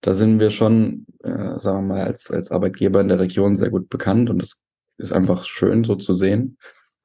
Da 0.00 0.14
sind 0.14 0.40
wir 0.40 0.50
schon, 0.50 1.06
äh, 1.22 1.58
sagen 1.58 1.86
wir 1.86 1.94
mal, 1.94 2.02
als, 2.02 2.30
als 2.30 2.50
Arbeitgeber 2.50 3.00
in 3.00 3.08
der 3.08 3.20
Region 3.20 3.56
sehr 3.56 3.70
gut 3.70 3.88
bekannt 3.88 4.30
und 4.30 4.42
es 4.42 4.60
ist 4.98 5.12
einfach 5.12 5.44
schön, 5.44 5.84
so 5.84 5.96
zu 5.96 6.14
sehen. 6.14 6.56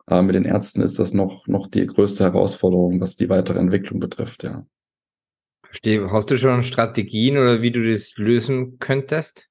Aber 0.07 0.23
mit 0.23 0.35
den 0.35 0.45
Ärzten 0.45 0.81
ist 0.81 0.99
das 0.99 1.13
noch, 1.13 1.47
noch 1.47 1.67
die 1.67 1.85
größte 1.85 2.23
Herausforderung, 2.23 3.01
was 3.01 3.17
die 3.17 3.29
weitere 3.29 3.59
Entwicklung 3.59 3.99
betrifft, 3.99 4.43
ja. 4.43 4.65
Verstehe. 5.63 6.09
Hast 6.11 6.31
du 6.31 6.37
schon 6.37 6.63
Strategien 6.63 7.37
oder 7.37 7.61
wie 7.61 7.71
du 7.71 7.85
das 7.87 8.17
lösen 8.17 8.79
könntest? 8.79 9.49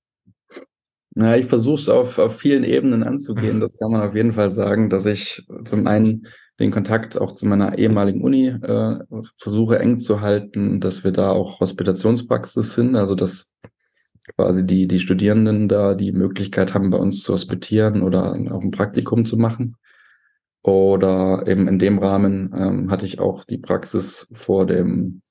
Na, 1.14 1.36
ich 1.36 1.46
versuche 1.46 1.80
es 1.80 1.88
auf, 1.88 2.18
auf 2.18 2.38
vielen 2.38 2.64
Ebenen 2.64 3.02
anzugehen. 3.02 3.56
Mhm. 3.56 3.60
Das 3.60 3.76
kann 3.76 3.90
man 3.90 4.00
auf 4.00 4.14
jeden 4.14 4.32
Fall 4.32 4.50
sagen, 4.50 4.88
dass 4.88 5.04
ich 5.04 5.46
zum 5.64 5.86
einen 5.86 6.26
den 6.58 6.70
Kontakt 6.70 7.20
auch 7.20 7.32
zu 7.32 7.46
meiner 7.46 7.76
ehemaligen 7.76 8.22
Uni 8.22 8.48
äh, 8.48 8.98
versuche 9.36 9.78
eng 9.78 10.00
zu 10.00 10.22
halten, 10.22 10.80
dass 10.80 11.04
wir 11.04 11.12
da 11.12 11.30
auch 11.30 11.60
Hospitationspraxis 11.60 12.74
sind, 12.74 12.96
also 12.96 13.14
dass 13.14 13.50
quasi 14.36 14.66
die, 14.66 14.86
die 14.88 15.00
Studierenden 15.00 15.68
da 15.68 15.94
die 15.94 16.12
Möglichkeit 16.12 16.72
haben, 16.72 16.90
bei 16.90 16.98
uns 16.98 17.22
zu 17.22 17.34
hospitieren 17.34 18.02
oder 18.02 18.32
auch 18.32 18.62
ein 18.62 18.70
Praktikum 18.70 19.26
zu 19.26 19.36
machen. 19.36 19.76
Oder 20.66 21.44
eben 21.46 21.68
in 21.68 21.78
dem 21.78 21.98
Rahmen 21.98 22.52
ähm, 22.58 22.90
hatte 22.90 23.06
ich 23.06 23.20
auch 23.20 23.44
die 23.44 23.58
Praxis 23.58 24.26
vor 24.32 24.66
dem 24.66 25.22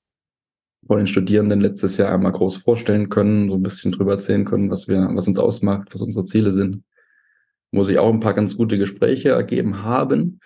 vor 0.86 0.96
den 0.98 1.08
Studierenden 1.08 1.60
letztes 1.60 1.96
Jahr 1.98 2.14
einmal 2.14 2.32
groß 2.32 2.58
vorstellen 2.58 3.08
können, 3.08 3.50
so 3.50 3.56
ein 3.56 3.62
bisschen 3.62 3.92
drüber 3.92 4.12
erzählen 4.12 4.44
können, 4.44 4.70
was 4.70 4.88
wir, 4.88 5.10
was 5.14 5.28
uns 5.28 5.38
ausmacht, 5.38 5.88
was 5.92 6.00
unsere 6.00 6.24
Ziele 6.24 6.52
sind. 6.52 6.84
wo 7.72 7.84
sich 7.84 7.98
auch 7.98 8.12
ein 8.12 8.20
paar 8.20 8.34
ganz 8.34 8.56
gute 8.56 8.78
Gespräche 8.78 9.30
ergeben 9.30 9.82
haben, 9.82 10.40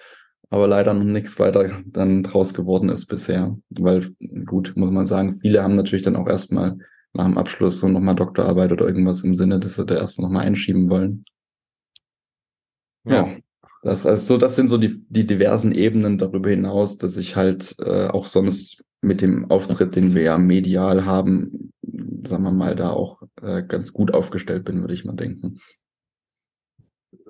aber 0.51 0.67
leider 0.67 0.95
noch 0.95 1.05
nichts 1.05 1.39
weiter 1.39 1.71
dann 1.87 2.23
draus 2.25 2.55
geworden 2.55 2.89
ist 2.89 3.07
bisher. 3.07 3.57
Weil, 3.71 4.11
gut, 4.47 4.73
muss 4.77 4.91
man 4.91 5.07
sagen, 5.07 5.39
viele 5.39 5.63
haben 5.63 5.77
natürlich 5.77 6.03
dann 6.03 6.17
auch 6.17 6.27
erstmal 6.27 6.79
nach 7.13 7.27
dem 7.27 7.39
Abschluss 7.39 7.79
so 7.79 7.89
nochmal 7.89 8.17
Doktorarbeit 8.17 8.73
oder 8.73 8.87
irgendwas 8.87 9.23
im 9.23 9.35
Sinne, 9.35 9.61
dass 9.61 9.77
sie 9.77 9.87
da 9.87 9.97
erst 9.97 10.19
nochmal 10.21 10.47
einschieben 10.47 10.91
wollen. 10.91 11.25
Ja. 13.05 13.27
ja. 13.27 13.37
Das, 13.83 14.07
also, 14.07 14.37
das 14.37 14.57
sind 14.57 14.69
so 14.69 14.77
die, 14.77 15.05
die 15.09 15.27
diversen 15.27 15.73
Ebenen 15.73 16.19
darüber 16.19 16.51
hinaus, 16.51 16.99
dass 16.99 17.17
ich 17.17 17.37
halt 17.37 17.77
äh, 17.79 18.09
auch 18.09 18.27
sonst 18.27 18.85
mit 19.01 19.23
dem 19.23 19.51
Auftritt, 19.51 19.97
den 19.97 20.15
wir 20.15 20.23
ja 20.23 20.39
medial 20.39 21.07
haben, 21.07 21.73
sagen 22.27 22.43
wir 22.43 22.53
mal, 22.53 22.77
da 22.77 22.91
auch 22.91 23.23
äh, 23.41 23.63
ganz 23.63 23.93
gut 23.93 24.13
aufgestellt 24.13 24.65
bin, 24.65 24.83
würde 24.83 24.93
ich 24.93 25.07
mal 25.07 25.17
denken. 25.17 25.61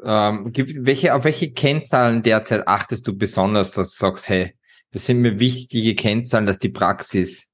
Ähm, 0.03 0.53
gibt, 0.53 0.85
welche, 0.85 1.15
auf 1.15 1.25
welche 1.25 1.53
Kennzahlen 1.53 2.23
derzeit 2.23 2.67
achtest 2.67 3.07
du 3.07 3.17
besonders, 3.17 3.71
dass 3.73 3.93
du 3.93 3.97
sagst, 3.99 4.29
hey, 4.29 4.55
das 4.93 5.07
sind 5.07 5.21
mir 5.21 5.39
wichtige 5.39 5.95
Kennzahlen, 5.95 6.47
dass 6.47 6.59
die 6.59 6.71
Praxis 6.71 7.49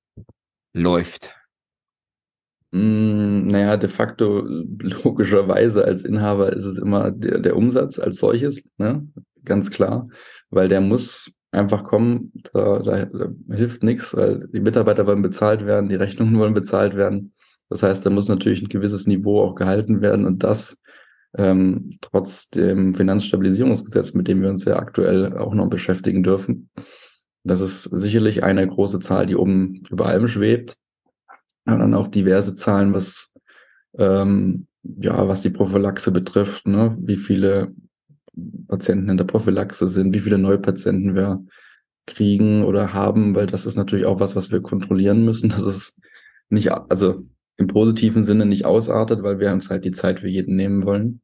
läuft? 0.73 1.36
Mm, 2.73 3.47
naja, 3.47 3.77
de 3.77 3.89
facto 3.89 4.45
logischerweise 5.05 5.85
als 5.85 6.05
Inhaber 6.05 6.53
ist 6.53 6.65
es 6.65 6.79
immer 6.79 7.11
der, 7.11 7.39
der 7.39 7.57
Umsatz 7.57 7.99
als 7.99 8.19
solches, 8.19 8.63
ne? 8.79 9.07
ganz 9.45 9.71
klar, 9.71 10.09
weil 10.51 10.69
der 10.69 10.81
muss 10.81 11.31
einfach 11.53 11.85
kommen, 11.85 12.33
da, 12.53 12.81
da, 12.81 13.05
da 13.07 13.29
hilft 13.55 13.83
nichts, 13.83 14.15
weil 14.15 14.47
die 14.53 14.61
Mitarbeiter 14.61 15.07
wollen 15.07 15.23
bezahlt 15.23 15.65
werden, 15.65 15.89
die 15.89 15.95
Rechnungen 15.95 16.39
wollen 16.39 16.55
bezahlt 16.55 16.97
werden. 16.97 17.33
Das 17.71 17.83
heißt, 17.83 18.05
da 18.05 18.11
muss 18.11 18.29
natürlich 18.29 18.63
ein 18.63 18.69
gewisses 18.69 19.07
Niveau 19.07 19.41
auch 19.41 19.55
gehalten 19.55 20.01
werden 20.01 20.27
und 20.27 20.43
das 20.43 20.77
ähm, 21.39 21.91
trotz 22.01 22.51
dem 22.51 22.95
Finanzstabilisierungsgesetz, 22.95 24.15
mit 24.15 24.29
dem 24.29 24.43
wir 24.43 24.51
uns 24.51 24.65
ja 24.65 24.77
aktuell 24.77 25.37
auch 25.37 25.55
noch 25.55 25.69
beschäftigen 25.69 26.23
dürfen. 26.23 26.71
Das 27.45 27.61
ist 27.61 27.85
sicherlich 27.85 28.43
eine 28.43 28.67
große 28.67 29.01
Zahl, 29.01 29.27
die 29.27 29.37
oben 29.37 29.83
über 29.91 30.07
allem 30.07 30.29
schwebt. 30.29 30.77
Und 31.67 31.79
dann 31.81 31.95
auch 31.95 32.09
diverse 32.09 32.55
Zahlen, 32.55 32.95
was 32.95 33.33
ähm, 33.99 34.67
ja, 35.01 35.29
was 35.29 35.41
die 35.41 35.51
Prophylaxe 35.51 36.11
betrifft, 36.13 36.67
ne? 36.67 36.97
wie 37.01 37.17
viele 37.17 37.73
Patienten 38.69 39.09
in 39.09 39.17
der 39.17 39.25
Prophylaxe 39.25 39.89
sind, 39.89 40.15
wie 40.15 40.21
viele 40.21 40.39
Neupatienten 40.39 41.15
wir 41.15 41.45
kriegen 42.07 42.65
oder 42.65 42.93
haben, 42.93 43.35
weil 43.35 43.47
das 43.47 43.67
ist 43.67 43.77
natürlich 43.77 44.07
auch 44.07 44.21
was, 44.21 44.37
was 44.37 44.53
wir 44.53 44.61
kontrollieren 44.61 45.25
müssen, 45.25 45.49
dass 45.51 45.63
es 45.63 45.97
nicht, 46.51 46.71
also 46.71 47.25
im 47.57 47.67
positiven 47.67 48.23
Sinne 48.23 48.47
nicht 48.47 48.67
ausartet, 48.67 49.23
weil 49.23 49.41
wir 49.41 49.53
uns 49.53 49.71
halt 49.71 49.85
die 49.85 49.93
Zeit 49.93 50.21
für 50.21 50.29
jeden 50.29 50.57
nehmen 50.57 50.85
wollen. 50.85 51.21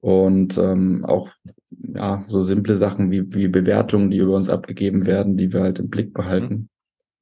Und 0.00 0.56
ähm, 0.58 1.04
auch 1.04 1.30
ja, 1.70 2.24
so 2.28 2.42
simple 2.42 2.76
Sachen 2.78 3.10
wie, 3.10 3.32
wie 3.34 3.48
Bewertungen, 3.48 4.10
die 4.10 4.18
über 4.18 4.36
uns 4.36 4.48
abgegeben 4.48 5.06
werden, 5.06 5.36
die 5.36 5.52
wir 5.52 5.60
halt 5.60 5.80
im 5.80 5.90
Blick 5.90 6.14
behalten. 6.14 6.70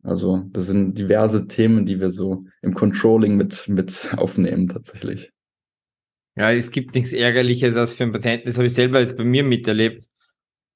Also 0.06 0.44
das 0.52 0.66
sind 0.66 0.96
diverse 0.96 1.48
Themen, 1.48 1.84
die 1.84 1.98
wir 1.98 2.10
so 2.10 2.44
im 2.62 2.74
Controlling 2.74 3.36
mit, 3.36 3.66
mit 3.66 4.14
aufnehmen 4.16 4.68
tatsächlich. 4.68 5.32
Ja, 6.36 6.52
es 6.52 6.70
gibt 6.70 6.94
nichts 6.94 7.12
Ärgerliches 7.12 7.76
als 7.76 7.92
für 7.92 8.04
einen 8.04 8.12
Patienten. 8.12 8.46
Das 8.46 8.56
habe 8.56 8.66
ich 8.66 8.74
selber 8.74 9.00
jetzt 9.00 9.16
bei 9.16 9.24
mir 9.24 9.42
miterlebt. 9.42 10.06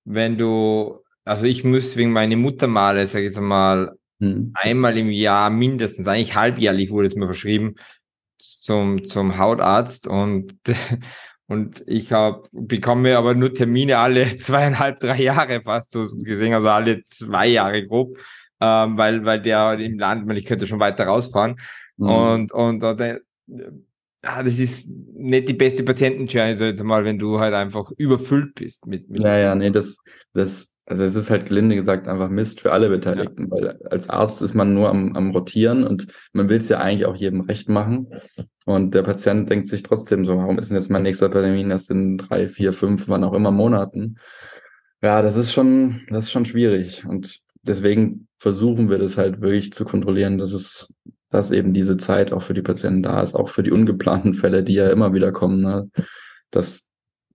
Wenn 0.05 0.37
du, 0.37 0.99
also 1.25 1.45
ich 1.45 1.63
muss 1.63 1.97
wegen 1.97 2.11
meiner 2.11 2.37
Muttermale, 2.37 3.07
sage 3.07 3.27
ich 3.27 3.31
jetzt 3.31 3.41
mal, 3.41 3.97
hm. 4.19 4.51
einmal 4.55 4.99
im 4.99 5.11
Jahr 5.11 5.49
mindestens, 5.49 6.09
eigentlich 6.09 6.35
halbjährlich 6.35 6.91
wurde 6.91 7.07
es 7.07 7.15
mir 7.15 7.27
verschrieben, 7.27 7.77
zum, 8.39 9.05
zum 9.05 9.39
Hautarzt 9.39 10.09
und 10.09 10.55
Und 11.51 11.83
ich 11.89 12.13
hab, 12.13 12.47
bekomme 12.53 13.19
aber 13.19 13.35
nur 13.35 13.53
Termine 13.53 13.99
alle 13.99 14.25
zweieinhalb, 14.37 15.01
drei 15.01 15.21
Jahre 15.21 15.61
fast 15.63 15.91
so 15.91 16.07
gesehen, 16.23 16.55
also 16.55 16.69
alle 16.69 17.03
zwei 17.03 17.49
Jahre 17.49 17.85
grob, 17.85 18.17
ähm, 18.61 18.97
weil, 18.97 19.25
weil 19.25 19.41
der 19.41 19.79
im 19.79 19.99
Land, 19.99 20.29
weil 20.29 20.39
ich 20.39 20.45
könnte 20.45 20.67
schon 20.67 20.81
weiter 20.81 21.05
rausfahren. 21.05 21.57
Mhm. 21.97 22.09
Und, 22.09 22.53
und, 22.53 22.83
und 22.83 23.01
äh, 23.01 23.21
ja, 24.23 24.43
das 24.43 24.59
ist 24.59 24.91
nicht 25.15 25.49
die 25.49 25.55
beste 25.55 25.83
Patientenjourney, 25.83 26.57
so 26.57 26.65
jetzt 26.65 26.83
mal, 26.85 27.05
wenn 27.05 27.19
du 27.19 27.41
halt 27.41 27.55
einfach 27.55 27.91
überfüllt 27.97 28.55
bist 28.55 28.87
mit, 28.87 29.09
mit 29.09 29.23
Ja, 29.23 29.39
ja, 29.39 29.55
nee, 29.55 29.71
das, 29.71 29.99
das, 30.35 30.71
also 30.85 31.05
es 31.05 31.15
ist 31.15 31.31
halt 31.31 31.47
gelinde 31.47 31.75
gesagt 31.75 32.07
einfach 32.07 32.29
Mist 32.29 32.61
für 32.61 32.73
alle 32.73 32.91
Beteiligten, 32.91 33.45
ja. 33.45 33.51
weil 33.51 33.69
als 33.91 34.11
Arzt 34.11 34.43
ist 34.43 34.55
man 34.55 34.75
nur 34.75 34.91
am, 34.91 35.17
am 35.17 35.31
Rotieren 35.31 35.85
und 35.87 36.09
man 36.33 36.49
will 36.51 36.59
es 36.59 36.69
ja 36.69 36.81
eigentlich 36.81 37.07
auch 37.07 37.17
jedem 37.17 37.41
recht 37.41 37.69
machen. 37.69 38.09
Und 38.67 38.95
der 38.95 39.03
Patient 39.03 39.49
denkt 39.49 39.69
sich 39.69 39.83
trotzdem 39.83 40.25
so, 40.25 40.37
warum 40.37 40.59
ist 40.59 40.69
denn 40.69 40.77
jetzt 40.77 40.91
mein 40.91 41.03
nächster 41.03 41.31
Termin 41.31 41.71
erst 41.71 41.91
in 41.91 42.19
drei, 42.19 42.49
vier, 42.49 42.73
fünf, 42.73 43.09
wann 43.09 43.25
auch 43.25 43.33
immer 43.33 43.51
Monaten? 43.51 44.17
Ja, 45.03 45.23
das 45.23 45.37
ist 45.37 45.53
schon, 45.53 46.03
das 46.11 46.27
ist 46.27 46.31
schon 46.31 46.45
schwierig. 46.45 47.07
Und 47.07 47.41
deswegen 47.63 48.29
versuchen 48.39 48.91
wir 48.91 48.99
das 48.99 49.17
halt 49.17 49.41
wirklich 49.41 49.73
zu 49.73 49.85
kontrollieren, 49.85 50.39
dass 50.39 50.53
es, 50.53 50.93
dass 51.31 51.51
eben 51.51 51.73
diese 51.75 51.97
Zeit 51.97 52.33
auch 52.33 52.43
für 52.43 52.55
die 52.55 52.63
Patienten 52.63 53.03
da 53.03 53.23
ist, 53.23 53.35
auch 53.35 53.49
für 53.49 53.63
die 53.63 53.71
ungeplanten 53.71 54.35
Fälle, 54.35 54.63
die 54.63 54.75
ja 54.75 54.91
immer 54.91 55.13
wieder 55.15 55.33
kommen, 55.33 55.59
ne? 55.59 55.91
dass 56.51 56.87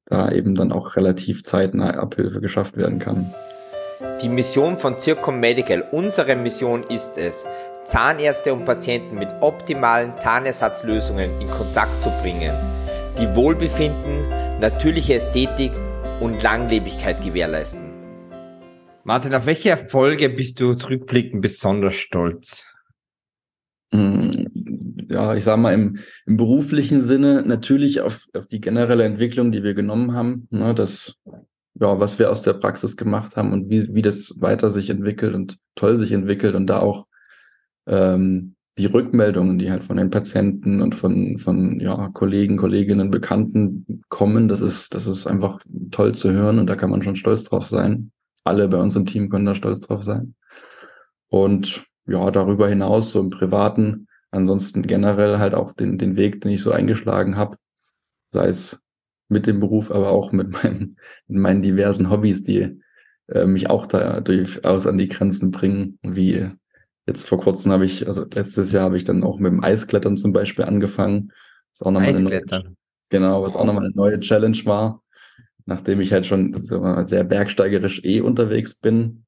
da 0.05 0.31
eben 0.31 0.55
dann 0.55 0.71
auch 0.71 0.95
relativ 0.95 1.43
zeitnah 1.43 1.91
Abhilfe 1.91 2.41
geschafft 2.41 2.77
werden 2.77 2.99
kann. 2.99 3.33
Die 4.21 4.29
Mission 4.29 4.77
von 4.77 4.99
Circom 4.99 5.39
Medical, 5.39 5.83
unsere 5.91 6.35
Mission 6.35 6.83
ist 6.83 7.17
es, 7.17 7.45
Zahnärzte 7.85 8.53
und 8.53 8.65
Patienten 8.65 9.15
mit 9.15 9.29
optimalen 9.41 10.17
Zahnersatzlösungen 10.17 11.29
in 11.39 11.49
Kontakt 11.49 12.01
zu 12.01 12.09
bringen, 12.21 12.53
die 13.19 13.35
Wohlbefinden, 13.35 14.27
natürliche 14.59 15.15
Ästhetik 15.15 15.71
und 16.19 16.41
Langlebigkeit 16.41 17.21
gewährleisten. 17.23 17.84
Martin, 19.07 19.35
auf 19.35 19.45
welche 19.45 19.69
Erfolge 19.69 20.29
bist 20.29 20.59
du 20.59 20.71
rückblickend 20.71 21.39
besonders 21.39 21.93
stolz? 21.93 22.71
Hm, 23.93 24.47
ja, 25.11 25.35
ich 25.35 25.43
sag 25.43 25.59
mal, 25.59 25.75
im, 25.75 25.99
im 26.25 26.37
beruflichen 26.37 27.03
Sinne 27.03 27.43
natürlich 27.45 28.01
auf, 28.01 28.25
auf 28.35 28.47
die 28.47 28.59
generelle 28.59 29.03
Entwicklung, 29.03 29.51
die 29.51 29.61
wir 29.61 29.75
genommen 29.75 30.13
haben, 30.13 30.47
ne, 30.49 30.73
das, 30.73 31.17
ja, 31.75 31.99
was 31.99 32.17
wir 32.17 32.31
aus 32.31 32.41
der 32.41 32.53
Praxis 32.53 32.97
gemacht 32.97 33.37
haben 33.37 33.53
und 33.53 33.69
wie, 33.69 33.93
wie 33.93 34.01
das 34.01 34.33
weiter 34.39 34.71
sich 34.71 34.89
entwickelt 34.89 35.35
und 35.35 35.59
toll 35.75 35.99
sich 35.99 36.11
entwickelt 36.11 36.55
und 36.55 36.65
da 36.65 36.79
auch 36.79 37.05
ähm, 37.85 38.55
die 38.79 38.87
Rückmeldungen, 38.87 39.59
die 39.59 39.69
halt 39.69 39.83
von 39.83 39.97
den 39.97 40.09
Patienten 40.09 40.81
und 40.81 40.95
von, 40.95 41.37
von 41.37 41.79
ja, 41.79 42.09
Kollegen, 42.11 42.57
Kolleginnen, 42.57 43.11
Bekannten 43.11 43.85
kommen, 44.09 44.47
das 44.47 44.61
ist, 44.61 44.95
das 44.95 45.05
ist 45.05 45.27
einfach 45.27 45.59
toll 45.91 46.15
zu 46.15 46.31
hören 46.31 46.57
und 46.57 46.65
da 46.65 46.75
kann 46.75 46.89
man 46.89 47.03
schon 47.03 47.15
stolz 47.15 47.43
drauf 47.43 47.67
sein. 47.67 48.11
Alle 48.45 48.69
bei 48.69 48.77
uns 48.77 48.95
im 48.95 49.05
Team 49.05 49.29
können 49.29 49.45
da 49.45 49.55
stolz 49.55 49.81
drauf 49.81 50.03
sein. 50.03 50.35
Und 51.27 51.85
ja, 52.07 52.31
darüber 52.31 52.69
hinaus, 52.69 53.11
so 53.11 53.19
im 53.19 53.29
Privaten, 53.29 54.07
ansonsten 54.31 54.83
generell 54.83 55.39
halt 55.39 55.53
auch 55.53 55.73
den, 55.73 55.97
den 55.97 56.15
Weg, 56.15 56.39
den 56.41 56.51
ich 56.51 56.61
so 56.61 56.71
eingeschlagen 56.71 57.35
habe, 57.35 57.57
sei 58.29 58.47
es 58.47 58.81
mit 59.27 59.47
dem 59.47 59.59
Beruf, 59.59 59.91
aber 59.91 60.11
auch 60.11 60.31
mit 60.31 60.51
meinen, 60.51 60.97
mit 61.27 61.41
meinen 61.41 61.61
diversen 61.61 62.09
Hobbys, 62.09 62.43
die 62.43 62.79
äh, 63.27 63.45
mich 63.45 63.69
auch 63.69 63.85
da 63.85 64.21
durchaus 64.21 64.87
an 64.87 64.97
die 64.97 65.09
Grenzen 65.09 65.51
bringen, 65.51 65.99
wie 66.03 66.49
Jetzt 67.07 67.27
vor 67.27 67.39
kurzem 67.39 67.71
habe 67.71 67.85
ich, 67.85 68.07
also 68.07 68.25
letztes 68.33 68.71
Jahr 68.71 68.85
habe 68.85 68.97
ich 68.97 69.03
dann 69.03 69.23
auch 69.23 69.39
mit 69.39 69.51
dem 69.51 69.63
Eisklettern 69.63 70.17
zum 70.17 70.33
Beispiel 70.33 70.65
angefangen. 70.65 71.31
Was 71.73 71.83
auch 71.83 71.91
nochmal 71.91 72.09
eine 72.09 72.21
neue, 72.21 72.41
genau, 73.09 73.43
was 73.43 73.55
auch 73.55 73.65
nochmal 73.65 73.85
eine 73.85 73.95
neue 73.95 74.19
Challenge 74.19 74.57
war, 74.65 75.03
nachdem 75.65 76.01
ich 76.01 76.13
halt 76.13 76.25
schon 76.25 76.55
sehr 76.61 77.23
bergsteigerisch 77.23 78.03
eh 78.03 78.21
unterwegs 78.21 78.75
bin. 78.75 79.25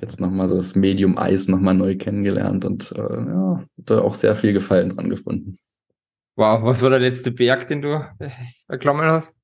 Jetzt 0.00 0.20
nochmal 0.20 0.48
so 0.48 0.56
das 0.56 0.74
Medium 0.74 1.18
Eis 1.18 1.48
nochmal 1.48 1.74
neu 1.74 1.96
kennengelernt 1.96 2.64
und 2.64 2.92
äh, 2.92 3.00
ja, 3.00 3.64
da 3.76 4.00
auch 4.00 4.14
sehr 4.14 4.34
viel 4.34 4.52
Gefallen 4.52 4.90
dran 4.90 5.10
gefunden. 5.10 5.58
Wow, 6.36 6.62
was 6.62 6.80
war 6.80 6.88
der 6.88 7.00
letzte 7.00 7.30
Berg, 7.30 7.66
den 7.66 7.82
du 7.82 8.02
erklommen 8.68 9.04
hast? 9.04 9.36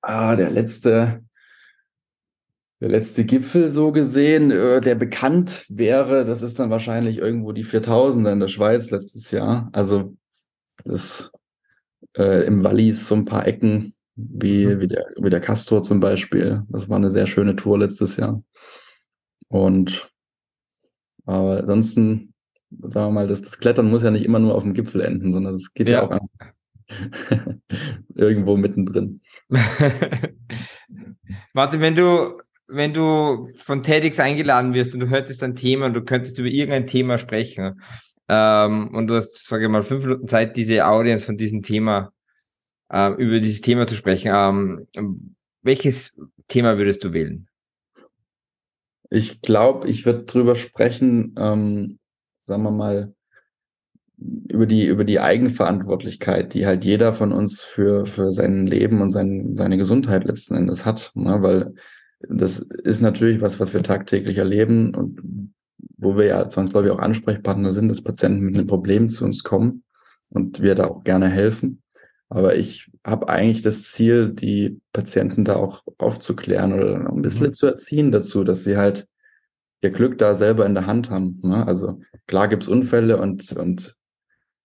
Ah, 0.00 0.36
der 0.36 0.50
letzte, 0.50 1.24
der 2.80 2.88
letzte 2.88 3.24
Gipfel 3.24 3.68
so 3.70 3.90
gesehen, 3.90 4.52
äh, 4.52 4.80
der 4.80 4.94
bekannt 4.94 5.66
wäre, 5.68 6.24
das 6.24 6.42
ist 6.42 6.60
dann 6.60 6.70
wahrscheinlich 6.70 7.18
irgendwo 7.18 7.50
die 7.50 7.64
4000er 7.64 8.30
in 8.30 8.40
der 8.40 8.46
Schweiz 8.46 8.90
letztes 8.90 9.32
Jahr. 9.32 9.70
Also 9.72 10.16
das 10.84 11.32
äh, 12.16 12.46
im 12.46 12.62
Wallis 12.62 13.08
so 13.08 13.16
ein 13.16 13.24
paar 13.24 13.46
Ecken, 13.48 13.94
wie, 14.18 14.66
mhm. 14.66 14.80
wie, 14.80 14.88
der, 14.88 15.06
wie 15.16 15.30
der 15.30 15.40
Castor 15.40 15.82
zum 15.82 16.00
Beispiel. 16.00 16.62
Das 16.68 16.88
war 16.88 16.96
eine 16.96 17.10
sehr 17.10 17.26
schöne 17.26 17.54
Tour 17.56 17.78
letztes 17.78 18.16
Jahr. 18.16 18.42
Und 19.48 20.10
aber 21.24 21.58
ansonsten, 21.58 22.34
sagen 22.70 23.08
wir 23.08 23.12
mal, 23.12 23.26
das, 23.26 23.42
das 23.42 23.58
Klettern 23.58 23.90
muss 23.90 24.02
ja 24.02 24.10
nicht 24.10 24.24
immer 24.24 24.38
nur 24.38 24.54
auf 24.54 24.62
dem 24.62 24.72
Gipfel 24.74 25.02
enden, 25.02 25.30
sondern 25.30 25.54
es 25.54 25.72
geht 25.74 25.88
ja, 25.88 26.02
ja 26.02 26.10
auch 26.10 26.18
irgendwo 28.14 28.56
mittendrin. 28.56 29.20
Warte, 31.52 31.80
wenn 31.80 31.94
du 31.94 32.40
wenn 32.70 32.92
du 32.92 33.48
von 33.56 33.82
TEDx 33.82 34.20
eingeladen 34.20 34.74
wirst 34.74 34.92
und 34.92 35.00
du 35.00 35.08
hörtest 35.08 35.42
ein 35.42 35.56
Thema 35.56 35.86
und 35.86 35.94
du 35.94 36.02
könntest 36.02 36.38
über 36.38 36.48
irgendein 36.48 36.86
Thema 36.86 37.16
sprechen 37.16 37.80
ähm, 38.28 38.94
und 38.94 39.06
du 39.06 39.16
hast, 39.16 39.46
sage 39.46 39.64
ich 39.64 39.70
mal, 39.70 39.82
fünf 39.82 40.04
Minuten 40.04 40.28
Zeit, 40.28 40.56
diese 40.56 40.86
Audience 40.86 41.24
von 41.24 41.38
diesem 41.38 41.62
Thema 41.62 42.12
äh, 42.90 43.12
über 43.12 43.40
dieses 43.40 43.60
Thema 43.60 43.86
zu 43.86 43.94
sprechen. 43.94 44.30
Ähm, 44.34 45.34
welches 45.62 46.18
Thema 46.48 46.78
würdest 46.78 47.04
du 47.04 47.12
wählen? 47.12 47.48
Ich 49.10 49.40
glaube, 49.40 49.88
ich 49.88 50.04
würde 50.04 50.24
drüber 50.24 50.54
sprechen, 50.54 51.34
ähm, 51.38 51.98
sagen 52.40 52.62
wir 52.62 52.70
mal, 52.70 53.14
über 54.18 54.66
die, 54.66 54.86
über 54.86 55.04
die 55.04 55.20
Eigenverantwortlichkeit, 55.20 56.52
die 56.54 56.66
halt 56.66 56.84
jeder 56.84 57.14
von 57.14 57.32
uns 57.32 57.60
für, 57.62 58.04
für 58.06 58.32
sein 58.32 58.66
Leben 58.66 59.00
und 59.00 59.10
sein, 59.10 59.54
seine 59.54 59.76
Gesundheit 59.76 60.24
letzten 60.24 60.56
Endes 60.56 60.84
hat. 60.84 61.12
Ne? 61.14 61.40
Weil 61.40 61.74
das 62.20 62.58
ist 62.58 63.00
natürlich 63.00 63.40
was, 63.40 63.60
was 63.60 63.72
wir 63.72 63.82
tagtäglich 63.82 64.38
erleben 64.38 64.94
und 64.94 65.52
wo 65.96 66.16
wir 66.16 66.26
ja 66.26 66.48
zwangsläufig 66.48 66.90
auch 66.90 66.98
Ansprechpartner 66.98 67.72
sind, 67.72 67.88
dass 67.88 68.02
Patienten 68.02 68.44
mit 68.44 68.54
einem 68.54 68.66
Problem 68.66 69.08
zu 69.08 69.24
uns 69.24 69.44
kommen 69.44 69.84
und 70.30 70.62
wir 70.62 70.74
da 70.74 70.86
auch 70.86 71.04
gerne 71.04 71.28
helfen. 71.28 71.82
Aber 72.30 72.56
ich 72.56 72.90
habe 73.06 73.28
eigentlich 73.28 73.62
das 73.62 73.90
Ziel, 73.92 74.30
die 74.30 74.80
Patienten 74.92 75.44
da 75.44 75.56
auch 75.56 75.84
aufzuklären 75.98 76.74
oder 76.74 77.08
ein 77.10 77.22
bisschen 77.22 77.46
mhm. 77.46 77.52
zu 77.54 77.66
erziehen 77.66 78.12
dazu, 78.12 78.44
dass 78.44 78.64
sie 78.64 78.76
halt 78.76 79.08
ihr 79.80 79.90
Glück 79.90 80.18
da 80.18 80.34
selber 80.34 80.66
in 80.66 80.74
der 80.74 80.86
Hand 80.86 81.10
haben. 81.10 81.38
Ne? 81.42 81.66
Also 81.66 82.00
klar 82.26 82.48
gibt's 82.48 82.68
Unfälle 82.68 83.16
und, 83.16 83.52
und 83.52 83.96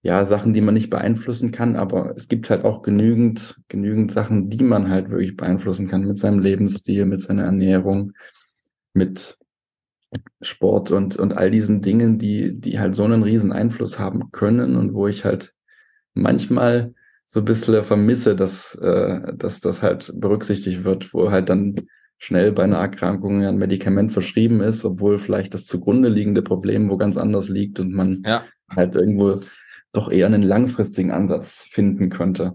ja, 0.01 0.25
Sachen, 0.25 0.53
die 0.53 0.59
man 0.59 0.73
nicht 0.73 0.89
beeinflussen 0.89 1.51
kann, 1.51 1.77
aber 1.77 2.13
es 2.17 2.27
gibt 2.27 2.49
halt 2.49 2.65
auch 2.65 2.81
genügend, 2.81 3.61
genügend 3.69 4.11
Sachen, 4.11 4.49
die 4.49 4.63
man 4.63 4.89
halt 4.89 5.09
wirklich 5.09 5.37
beeinflussen 5.37 5.87
kann 5.87 6.05
mit 6.05 6.17
seinem 6.17 6.39
Lebensstil, 6.39 7.05
mit 7.05 7.21
seiner 7.21 7.43
Ernährung, 7.43 8.11
mit 8.93 9.37
Sport 10.41 10.91
und, 10.91 11.15
und 11.15 11.37
all 11.37 11.49
diesen 11.49 11.81
Dingen, 11.81 12.19
die, 12.19 12.59
die 12.59 12.79
halt 12.79 12.95
so 12.95 13.05
einen 13.05 13.23
riesen 13.23 13.53
Einfluss 13.53 13.97
haben 13.97 14.31
können 14.31 14.75
und 14.75 14.93
wo 14.93 15.07
ich 15.07 15.23
halt 15.23 15.53
manchmal 16.13 16.93
so 17.33 17.39
ein 17.39 17.45
bisschen 17.45 17.83
vermisse, 17.83 18.35
dass, 18.35 18.75
äh, 18.75 19.33
dass 19.35 19.59
das 19.59 19.81
halt 19.81 20.13
berücksichtigt 20.13 20.83
wird, 20.83 21.15
wo 21.15 21.31
halt 21.31 21.49
dann 21.49 21.75
schnell 22.19 22.51
bei 22.51 22.63
einer 22.63 22.77
Erkrankung 22.77 23.43
ein 23.43 23.57
Medikament 23.57 24.13
verschrieben 24.13 24.61
ist, 24.61 24.85
obwohl 24.85 25.17
vielleicht 25.17 25.55
das 25.55 25.65
zugrunde 25.65 26.09
liegende 26.09 26.43
Problem 26.43 26.91
wo 26.91 26.97
ganz 26.97 27.17
anders 27.17 27.49
liegt 27.49 27.79
und 27.79 27.91
man 27.91 28.21
ja. 28.23 28.43
halt 28.69 28.93
irgendwo 28.93 29.39
doch 29.93 30.11
eher 30.11 30.27
einen 30.27 30.43
langfristigen 30.43 31.09
Ansatz 31.09 31.63
finden 31.63 32.09
könnte. 32.09 32.53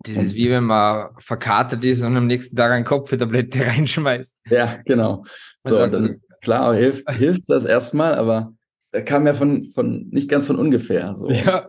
Das 0.00 0.24
ist 0.24 0.34
wie 0.34 0.50
wenn 0.50 0.64
man 0.64 1.08
verkatert 1.18 1.82
ist 1.82 2.02
und 2.02 2.14
am 2.14 2.26
nächsten 2.26 2.54
Tag 2.54 2.70
eine 2.70 2.84
Kopftablette 2.84 3.60
reinschmeißt. 3.66 4.36
Ja, 4.50 4.78
genau. 4.84 5.22
So, 5.62 5.78
also, 5.78 5.90
dann, 5.90 6.20
klar, 6.42 6.74
hilft, 6.74 7.10
hilft 7.14 7.44
das 7.48 7.64
erstmal, 7.64 8.16
aber 8.16 8.52
er 8.90 9.06
kam 9.06 9.26
ja 9.26 9.32
von, 9.32 9.64
von 9.64 10.08
nicht 10.10 10.28
ganz 10.28 10.48
von 10.48 10.56
ungefähr. 10.56 11.14
So. 11.14 11.30
Ja, 11.30 11.66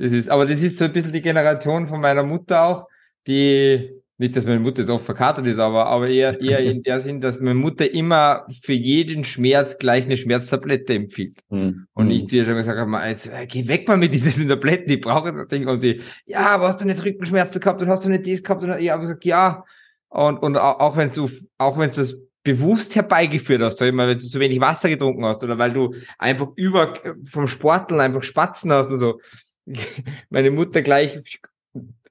das 0.00 0.12
ist, 0.12 0.30
aber 0.30 0.46
das 0.46 0.62
ist 0.62 0.78
so 0.78 0.86
ein 0.86 0.92
bisschen 0.92 1.12
die 1.12 1.20
Generation 1.20 1.86
von 1.86 2.00
meiner 2.00 2.22
Mutter 2.22 2.62
auch, 2.62 2.88
die 3.26 3.90
nicht, 4.16 4.36
dass 4.36 4.46
meine 4.46 4.60
Mutter 4.60 4.80
jetzt 4.80 4.90
oft 4.90 5.04
verkatert 5.04 5.46
ist, 5.46 5.58
aber, 5.58 5.86
aber 5.86 6.08
eher, 6.08 6.40
eher 6.42 6.60
in 6.60 6.82
der 6.82 7.00
Sinn, 7.00 7.20
dass 7.20 7.40
meine 7.40 7.54
Mutter 7.54 7.92
immer 7.92 8.46
für 8.62 8.72
jeden 8.72 9.24
Schmerz 9.24 9.78
gleich 9.78 10.04
eine 10.04 10.16
Schmerztablette 10.16 10.94
empfiehlt. 10.94 11.40
Mhm. 11.50 11.86
Und 11.92 12.10
ich 12.10 12.26
dir 12.26 12.46
schon 12.46 12.56
gesagt 12.56 12.78
habe, 12.78 13.08
jetzt, 13.08 13.26
äh, 13.26 13.46
geh 13.46 13.68
weg 13.68 13.86
mal 13.88 13.98
mit 13.98 14.14
diesen 14.14 14.48
Tabletten, 14.48 14.88
die 14.88 14.96
brauche 14.96 15.32
das 15.32 15.48
Ding. 15.48 15.68
Und 15.68 15.80
sie, 15.80 16.00
ja, 16.24 16.48
aber 16.48 16.68
hast 16.68 16.80
du 16.80 16.86
nicht 16.86 17.04
Rückenschmerzen 17.04 17.60
gehabt 17.60 17.82
und 17.82 17.88
hast 17.88 18.04
du 18.04 18.08
nicht 18.08 18.24
dies 18.24 18.42
gehabt? 18.42 18.64
Und 18.64 18.78
ich 18.78 18.90
habe 18.90 19.02
gesagt, 19.02 19.24
ja. 19.24 19.64
Und, 20.08 20.38
und 20.38 20.56
auch 20.56 20.96
wenn 20.96 21.12
du, 21.12 21.30
auch 21.58 21.78
wenn 21.78 21.90
du 21.90 21.96
das 21.96 22.18
bewusst 22.42 22.94
herbeigeführt 22.96 23.62
hast, 23.62 23.78
sag 23.78 23.88
ich 23.88 23.94
mal, 23.94 24.08
weil 24.08 24.16
du 24.16 24.26
zu 24.26 24.40
wenig 24.40 24.60
Wasser 24.60 24.88
getrunken 24.88 25.24
hast 25.24 25.42
oder 25.42 25.58
weil 25.58 25.72
du 25.72 25.94
einfach 26.18 26.48
über 26.56 26.94
vom 27.24 27.46
Sporteln 27.46 28.00
einfach 28.00 28.22
Spatzen 28.22 28.72
hast 28.72 28.90
und 28.90 28.96
so. 28.98 29.20
Meine 30.30 30.50
Mutter 30.50 30.82
gleich 30.82 31.20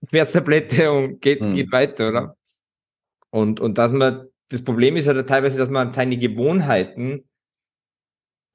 Schmerztablette 0.08 0.92
und 0.92 1.22
geht, 1.22 1.42
mhm. 1.42 1.56
geht 1.56 1.72
weiter, 1.72 2.10
oder? 2.10 2.38
Und, 3.30 3.60
und 3.60 3.78
dass 3.78 3.92
man, 3.92 4.28
das 4.50 4.64
Problem 4.64 4.96
ist 4.96 5.06
ja 5.06 5.22
teilweise, 5.24 5.58
dass 5.58 5.70
man 5.70 5.92
seine 5.92 6.18
Gewohnheiten, 6.18 7.30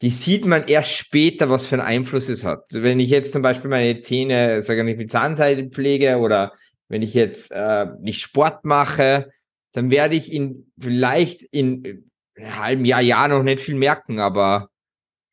die 0.02 0.10
sieht 0.10 0.44
man 0.44 0.66
erst 0.66 0.92
später, 0.92 1.48
was 1.50 1.66
für 1.66 1.76
einen 1.76 1.86
Einfluss 1.86 2.28
es 2.28 2.44
hat. 2.44 2.64
Wenn 2.70 2.98
ich 2.98 3.10
jetzt 3.10 3.32
zum 3.32 3.42
Beispiel 3.42 3.70
meine 3.70 4.00
Zähne, 4.00 4.60
sage 4.60 4.88
ich 4.90 4.96
mit 4.96 5.10
Zahnseide 5.10 5.68
pflege 5.68 6.18
oder 6.18 6.52
wenn 6.88 7.02
ich 7.02 7.14
jetzt 7.14 7.52
äh, 7.52 7.86
nicht 8.00 8.20
Sport 8.20 8.64
mache, 8.64 9.30
dann 9.72 9.90
werde 9.90 10.14
ich 10.14 10.32
in 10.32 10.70
vielleicht 10.78 11.42
in 11.42 12.10
einem 12.36 12.58
halben 12.58 12.84
Jahr, 12.84 13.00
Jahr 13.00 13.28
noch 13.28 13.42
nicht 13.42 13.60
viel 13.60 13.76
merken, 13.76 14.18
aber 14.18 14.70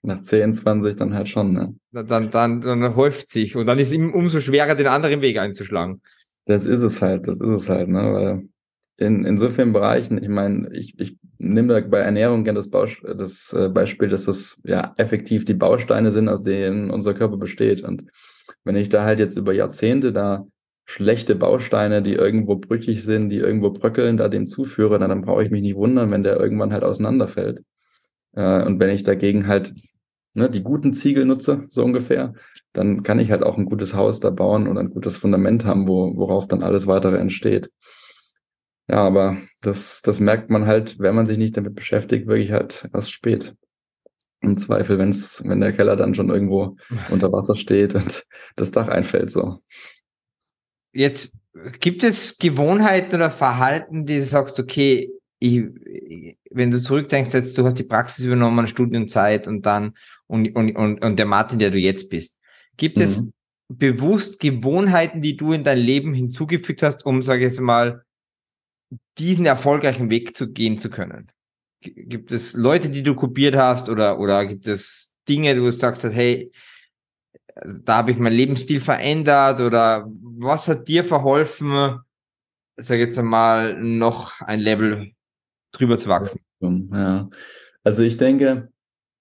nach 0.03 0.21
10, 0.21 0.53
20 0.53 0.95
dann 0.95 1.13
halt 1.13 1.27
schon, 1.27 1.51
ne? 1.51 1.75
Dann, 1.91 2.31
dann, 2.31 2.61
dann 2.61 2.95
häuft 2.95 3.29
sich 3.29 3.55
und 3.55 3.67
dann 3.67 3.79
ist 3.79 3.87
es 3.87 3.93
ihm 3.93 4.13
umso 4.13 4.39
schwerer, 4.39 4.75
den 4.75 4.87
anderen 4.87 5.21
Weg 5.21 5.37
einzuschlagen. 5.37 6.01
Das 6.45 6.65
ist 6.65 6.81
es 6.81 7.01
halt, 7.01 7.27
das 7.27 7.39
ist 7.39 7.47
es 7.47 7.69
halt, 7.69 7.89
ne? 7.89 8.13
Weil 8.13 8.49
in, 8.97 9.25
in 9.25 9.37
so 9.37 9.49
vielen 9.49 9.73
Bereichen, 9.73 10.21
ich 10.21 10.29
meine, 10.29 10.69
ich, 10.73 10.99
ich 10.99 11.17
nehme 11.37 11.73
da 11.73 11.87
bei 11.87 11.99
Ernährung 11.99 12.43
gerne 12.43 12.59
das, 12.59 12.69
Baus 12.69 12.91
das 13.03 13.53
äh, 13.53 13.69
Beispiel, 13.69 14.09
dass 14.09 14.25
das 14.25 14.59
ja 14.63 14.93
effektiv 14.97 15.45
die 15.45 15.55
Bausteine 15.55 16.11
sind, 16.11 16.29
aus 16.29 16.43
denen 16.43 16.91
unser 16.91 17.13
Körper 17.13 17.37
besteht. 17.37 17.81
Und 17.81 18.05
wenn 18.63 18.75
ich 18.75 18.89
da 18.89 19.03
halt 19.03 19.19
jetzt 19.19 19.37
über 19.37 19.53
Jahrzehnte 19.53 20.13
da 20.13 20.45
schlechte 20.85 21.35
Bausteine, 21.35 22.01
die 22.01 22.13
irgendwo 22.13 22.57
brüchig 22.57 23.03
sind, 23.03 23.29
die 23.29 23.37
irgendwo 23.37 23.71
bröckeln, 23.71 24.17
da 24.17 24.29
dem 24.29 24.45
zuführe, 24.45 24.99
dann, 24.99 25.09
dann 25.09 25.21
brauche 25.21 25.43
ich 25.43 25.49
mich 25.49 25.61
nicht 25.61 25.75
wundern, 25.75 26.11
wenn 26.11 26.23
der 26.23 26.39
irgendwann 26.39 26.73
halt 26.73 26.83
auseinanderfällt. 26.83 27.61
Äh, 28.33 28.63
und 28.63 28.79
wenn 28.79 28.89
ich 28.89 29.03
dagegen 29.03 29.47
halt 29.47 29.73
ne, 30.33 30.49
die 30.49 30.63
guten 30.63 30.93
Ziegel 30.93 31.25
nutze, 31.25 31.65
so 31.69 31.83
ungefähr, 31.83 32.33
dann 32.73 33.03
kann 33.03 33.19
ich 33.19 33.31
halt 33.31 33.43
auch 33.43 33.57
ein 33.57 33.65
gutes 33.65 33.93
Haus 33.93 34.19
da 34.19 34.29
bauen 34.29 34.67
und 34.67 34.77
ein 34.77 34.89
gutes 34.89 35.17
Fundament 35.17 35.65
haben, 35.65 35.87
wo, 35.87 36.15
worauf 36.15 36.47
dann 36.47 36.63
alles 36.63 36.87
weitere 36.87 37.17
entsteht. 37.17 37.69
Ja, 38.87 38.97
aber 38.97 39.37
das, 39.61 40.01
das 40.01 40.19
merkt 40.19 40.49
man 40.49 40.65
halt, 40.65 40.99
wenn 40.99 41.15
man 41.15 41.27
sich 41.27 41.37
nicht 41.37 41.55
damit 41.55 41.75
beschäftigt, 41.75 42.27
wirklich 42.27 42.51
halt 42.51 42.89
erst 42.93 43.11
spät. 43.11 43.55
Im 44.41 44.57
Zweifel, 44.57 44.97
wenn's, 44.97 45.43
wenn 45.45 45.61
der 45.61 45.71
Keller 45.71 45.95
dann 45.95 46.15
schon 46.15 46.29
irgendwo 46.29 46.75
unter 47.09 47.31
Wasser 47.31 47.55
steht 47.55 47.95
und 47.95 48.25
das 48.55 48.71
Dach 48.71 48.87
einfällt, 48.87 49.31
so. 49.31 49.59
Jetzt 50.93 51.31
gibt 51.79 52.03
es 52.03 52.37
Gewohnheiten 52.37 53.15
oder 53.15 53.29
Verhalten, 53.29 54.05
die 54.05 54.17
du 54.17 54.23
sagst, 54.23 54.59
okay, 54.59 55.09
ich, 55.41 56.37
wenn 56.51 56.69
du 56.69 56.81
zurückdenkst, 56.81 57.33
jetzt 57.33 57.57
du 57.57 57.65
hast 57.65 57.79
die 57.79 57.83
Praxis 57.83 58.25
übernommen, 58.25 58.67
Studienzeit 58.67 59.47
und 59.47 59.65
dann 59.65 59.95
und, 60.27 60.55
und, 60.55 60.75
und, 60.75 61.03
und 61.03 61.17
der 61.17 61.25
Martin, 61.25 61.57
der 61.57 61.71
du 61.71 61.79
jetzt 61.79 62.09
bist. 62.09 62.37
Gibt 62.77 62.99
mhm. 62.99 63.03
es 63.03 63.23
bewusst 63.67 64.39
Gewohnheiten, 64.39 65.21
die 65.21 65.35
du 65.35 65.51
in 65.51 65.63
dein 65.63 65.79
Leben 65.79 66.13
hinzugefügt 66.13 66.83
hast, 66.83 67.05
um, 67.05 67.23
sage 67.23 67.45
ich 67.45 67.51
jetzt 67.51 67.59
mal, 67.59 68.05
diesen 69.17 69.45
erfolgreichen 69.47 70.11
Weg 70.11 70.37
zu 70.37 70.51
gehen 70.51 70.77
zu 70.77 70.91
können? 70.91 71.31
Gibt 71.81 72.31
es 72.31 72.53
Leute, 72.53 72.89
die 72.89 73.01
du 73.01 73.15
kopiert 73.15 73.55
hast 73.55 73.89
oder, 73.89 74.19
oder 74.19 74.45
gibt 74.45 74.67
es 74.67 75.15
Dinge, 75.27 75.59
wo 75.59 75.65
du 75.65 75.71
sagst, 75.71 76.03
hey, 76.03 76.51
da 77.65 77.97
habe 77.97 78.11
ich 78.11 78.17
meinen 78.17 78.35
Lebensstil 78.35 78.79
verändert 78.79 79.59
oder 79.59 80.07
was 80.37 80.67
hat 80.67 80.87
dir 80.87 81.03
verholfen, 81.03 81.99
sag 82.77 82.99
ich 82.99 83.07
jetzt 83.07 83.17
einmal, 83.17 83.81
noch 83.81 84.39
ein 84.41 84.59
Level 84.59 85.13
drüber 85.71 85.97
zu 85.97 86.09
wachsen? 86.09 86.41
Ja, 86.93 87.29
also 87.83 88.03
ich 88.03 88.17
denke, 88.17 88.69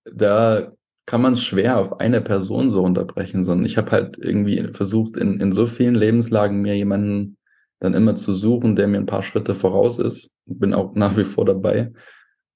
da 0.04 0.72
kann 1.06 1.22
man 1.22 1.32
es 1.32 1.42
schwer 1.42 1.78
auf 1.78 2.00
eine 2.00 2.20
Person 2.20 2.70
so 2.70 2.82
unterbrechen, 2.82 3.44
sondern 3.44 3.66
ich 3.66 3.76
habe 3.76 3.90
halt 3.90 4.16
irgendwie 4.18 4.68
versucht, 4.72 5.16
in, 5.16 5.40
in 5.40 5.52
so 5.52 5.66
vielen 5.66 5.94
Lebenslagen 5.94 6.60
mir 6.60 6.76
jemanden 6.76 7.36
dann 7.80 7.94
immer 7.94 8.14
zu 8.14 8.34
suchen, 8.34 8.76
der 8.76 8.86
mir 8.86 8.98
ein 8.98 9.06
paar 9.06 9.22
Schritte 9.22 9.54
voraus 9.54 9.98
ist. 9.98 10.30
Bin 10.46 10.74
auch 10.74 10.94
nach 10.94 11.16
wie 11.16 11.24
vor 11.24 11.44
dabei, 11.44 11.92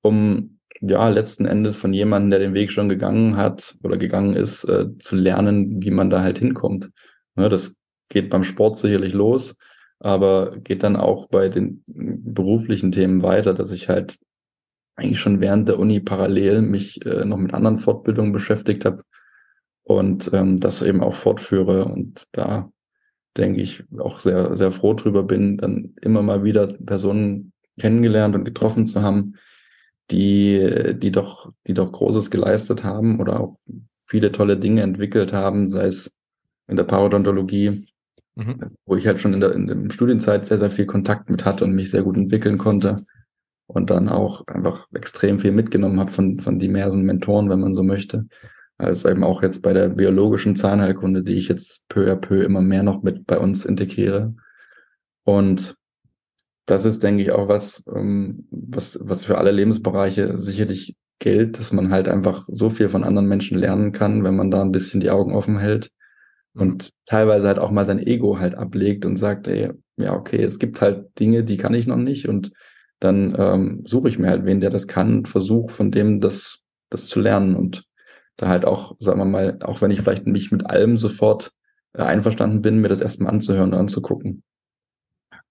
um 0.03 0.61
ja 0.81 1.09
letzten 1.09 1.47
Endes 1.47 1.77
von 1.77 1.93
jemandem, 1.93 2.31
der 2.31 2.39
den 2.41 2.55
Weg 2.55 2.71
schon 2.71 2.89
gegangen 2.89 3.37
hat 3.37 3.77
oder 3.83 3.97
gegangen 3.97 4.37
ist, 4.37 4.65
äh, 4.65 4.87
zu 4.99 5.17
lernen, 5.17 5.83
wie 5.83 5.91
man 5.91 6.11
da 6.11 6.23
halt 6.23 6.39
hinkommt. 6.39 6.91
Ja, 7.37 7.49
das 7.49 7.75
geht 8.09 8.31
beim 8.31 8.45
Sport 8.45 8.79
sicherlich 8.79 9.15
los, 9.15 9.57
aber 10.05 10.59
geht 10.59 10.83
dann 10.83 10.97
auch 10.97 11.29
bei 11.29 11.49
den 11.49 11.83
beruflichen 11.87 12.93
Themen 12.93 13.23
weiter, 13.23 13.55
dass 13.55 13.71
ich 13.71 13.89
halt 13.89 14.19
eigentlich 14.97 15.19
schon 15.19 15.41
während 15.41 15.67
der 15.67 15.79
Uni 15.79 15.99
parallel 15.99 16.61
mich 16.61 17.05
äh, 17.07 17.25
noch 17.25 17.39
mit 17.39 17.55
anderen 17.55 17.79
Fortbildungen 17.79 18.31
beschäftigt 18.31 18.85
habe 18.85 19.03
und 19.83 20.31
ähm, 20.35 20.61
das 20.61 20.83
eben 20.83 21.03
auch 21.03 21.15
fortführe. 21.15 21.87
Und 21.87 22.27
da 22.33 22.71
denke 23.39 23.63
ich 23.63 23.83
auch 23.99 24.21
sehr 24.21 24.55
sehr 24.55 24.73
froh 24.73 24.93
drüber 24.93 25.23
bin, 25.23 25.57
dann 25.57 25.95
immer 26.03 26.21
mal 26.21 26.45
wieder 26.45 26.67
Personen 26.67 27.55
kennengelernt 27.81 28.35
und 28.35 28.45
getroffen 28.45 28.87
zu 28.87 29.01
haben, 29.01 29.37
die 30.11 30.95
die 30.99 31.13
doch 31.13 31.51
die 31.67 31.75
doch 31.75 31.91
Großes 31.91 32.31
geleistet 32.31 32.85
haben 32.85 33.21
oder 33.21 33.41
auch 33.41 33.57
viele 34.07 34.33
tolle 34.33 34.59
Dinge 34.59 34.83
entwickelt 34.83 35.33
haben, 35.33 35.71
sei 35.71 35.87
es 35.87 36.15
in 36.69 36.77
der 36.77 36.85
Parodontologie, 36.85 37.87
mhm. 38.37 38.77
wo 38.87 38.97
ich 38.97 39.07
halt 39.07 39.21
schon 39.21 39.35
in 39.35 39.41
der 39.41 39.53
in 39.53 39.67
der 39.67 39.91
Studienzeit 39.91 40.47
sehr 40.47 40.59
sehr 40.59 40.71
viel 40.71 40.87
Kontakt 40.87 41.31
mit 41.31 41.45
hatte 41.45 41.65
und 41.65 41.75
mich 41.75 41.91
sehr 41.91 42.03
gut 42.03 42.17
entwickeln 42.17 42.59
konnte 42.59 43.05
und 43.67 43.91
dann 43.91 44.09
auch 44.09 44.47
einfach 44.47 44.89
extrem 44.95 45.39
viel 45.39 45.53
mitgenommen 45.53 46.01
habe 46.01 46.11
von, 46.11 46.41
von 46.41 46.59
diversen 46.59 47.03
Mentoren, 47.03 47.49
wenn 47.49 47.61
man 47.61 47.75
so 47.75 47.83
möchte. 47.83 48.27
Als 48.77 49.05
eben 49.05 49.25
auch 49.25 49.43
jetzt 49.43 49.63
bei 49.63 49.73
der 49.73 49.89
biologischen 49.89 50.57
Zahnheilkunde, 50.57 51.23
die 51.23 51.35
ich 51.35 51.49
jetzt 51.49 51.89
peu 51.89 52.11
à 52.11 52.17
peu 52.17 52.43
immer 52.43 52.61
mehr 52.61 52.83
noch 52.83 53.03
mit 53.03 53.27
bei 53.27 53.39
uns 53.39 53.65
integriere. 53.65 54.35
Und 55.25 55.77
das 56.67 56.85
ist, 56.85 57.03
denke 57.03 57.23
ich, 57.23 57.33
auch 57.33 57.49
was, 57.49 57.85
ähm, 57.95 58.47
was, 58.51 58.99
was 59.03 59.25
für 59.25 59.39
alle 59.39 59.53
Lebensbereiche 59.53 60.39
sicherlich 60.39 60.97
gilt, 61.21 61.59
dass 61.59 61.73
man 61.73 61.91
halt 61.91 62.09
einfach 62.09 62.45
so 62.49 62.69
viel 62.69 62.89
von 62.89 63.05
anderen 63.05 63.29
Menschen 63.29 63.59
lernen 63.59 63.93
kann, 63.93 64.25
wenn 64.25 64.37
man 64.37 64.51
da 64.51 64.63
ein 64.63 64.73
bisschen 64.73 65.01
die 65.01 65.11
Augen 65.11 65.35
offen 65.35 65.59
hält 65.59 65.91
und 66.55 66.93
teilweise 67.07 67.49
halt 67.49 67.59
auch 67.59 67.71
mal 67.71 67.85
sein 67.85 67.99
Ego 67.99 68.39
halt 68.39 68.57
ablegt 68.57 69.05
und 69.05 69.17
sagt, 69.17 69.49
ey, 69.49 69.73
ja, 69.97 70.15
okay, 70.15 70.43
es 70.43 70.59
gibt 70.59 70.81
halt 70.81 71.19
Dinge, 71.19 71.45
die 71.45 71.57
kann 71.57 71.75
ich 71.75 71.87
noch 71.87 71.97
nicht 71.97 72.29
und 72.29 72.53
dann 73.01 73.35
ähm, 73.39 73.83
suche 73.87 74.09
ich 74.09 74.19
mir 74.19 74.29
halt 74.29 74.45
wen, 74.45 74.61
der 74.61 74.71
das 74.71 74.87
kann 74.87 75.19
und 75.19 75.29
versuche 75.29 75.73
von 75.73 75.91
dem 75.91 76.21
das, 76.21 76.61
das 76.91 77.07
zu 77.07 77.21
lernen 77.21 77.55
und 77.57 77.85
da 78.37 78.49
halt 78.49 78.65
auch, 78.65 78.97
sagen 78.99 79.19
wir 79.19 79.25
mal, 79.25 79.59
auch 79.63 79.81
wenn 79.81 79.91
ich 79.91 80.01
vielleicht 80.01 80.27
nicht 80.27 80.53
mit 80.53 80.69
allem 80.69 80.97
sofort 80.97 81.53
äh, 81.93 82.03
einverstanden 82.03 82.63
bin, 82.63 82.81
mir 82.81 82.89
das 82.89 83.01
erstmal 83.01 83.33
anzuhören 83.33 83.73
und 83.73 83.79
anzugucken. 83.79 84.43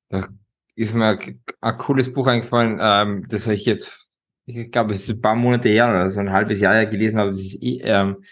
Da 0.10 0.28
ist 0.76 0.94
mir 0.94 1.18
ein 1.62 1.78
cooles 1.78 2.12
Buch 2.12 2.28
eingefallen, 2.28 2.80
ähm, 2.82 3.26
das 3.30 3.46
habe 3.46 3.56
ich 3.56 3.66
jetzt, 3.66 4.08
ich 4.46 4.72
glaube, 4.72 4.94
es 4.94 5.04
ist 5.04 5.10
ein 5.12 5.22
paar 5.22 5.36
Monate 5.36 5.70
her 5.70 5.89
oder 5.89 6.10
so 6.10 6.20
ein 6.20 6.32
halbes 6.32 6.60
Jahr 6.60 6.74
her 6.74 6.86
gelesen, 6.88 7.20
aber 7.20 7.30
das 7.30 7.39
ist 7.39 7.60
ähm, 7.62 8.24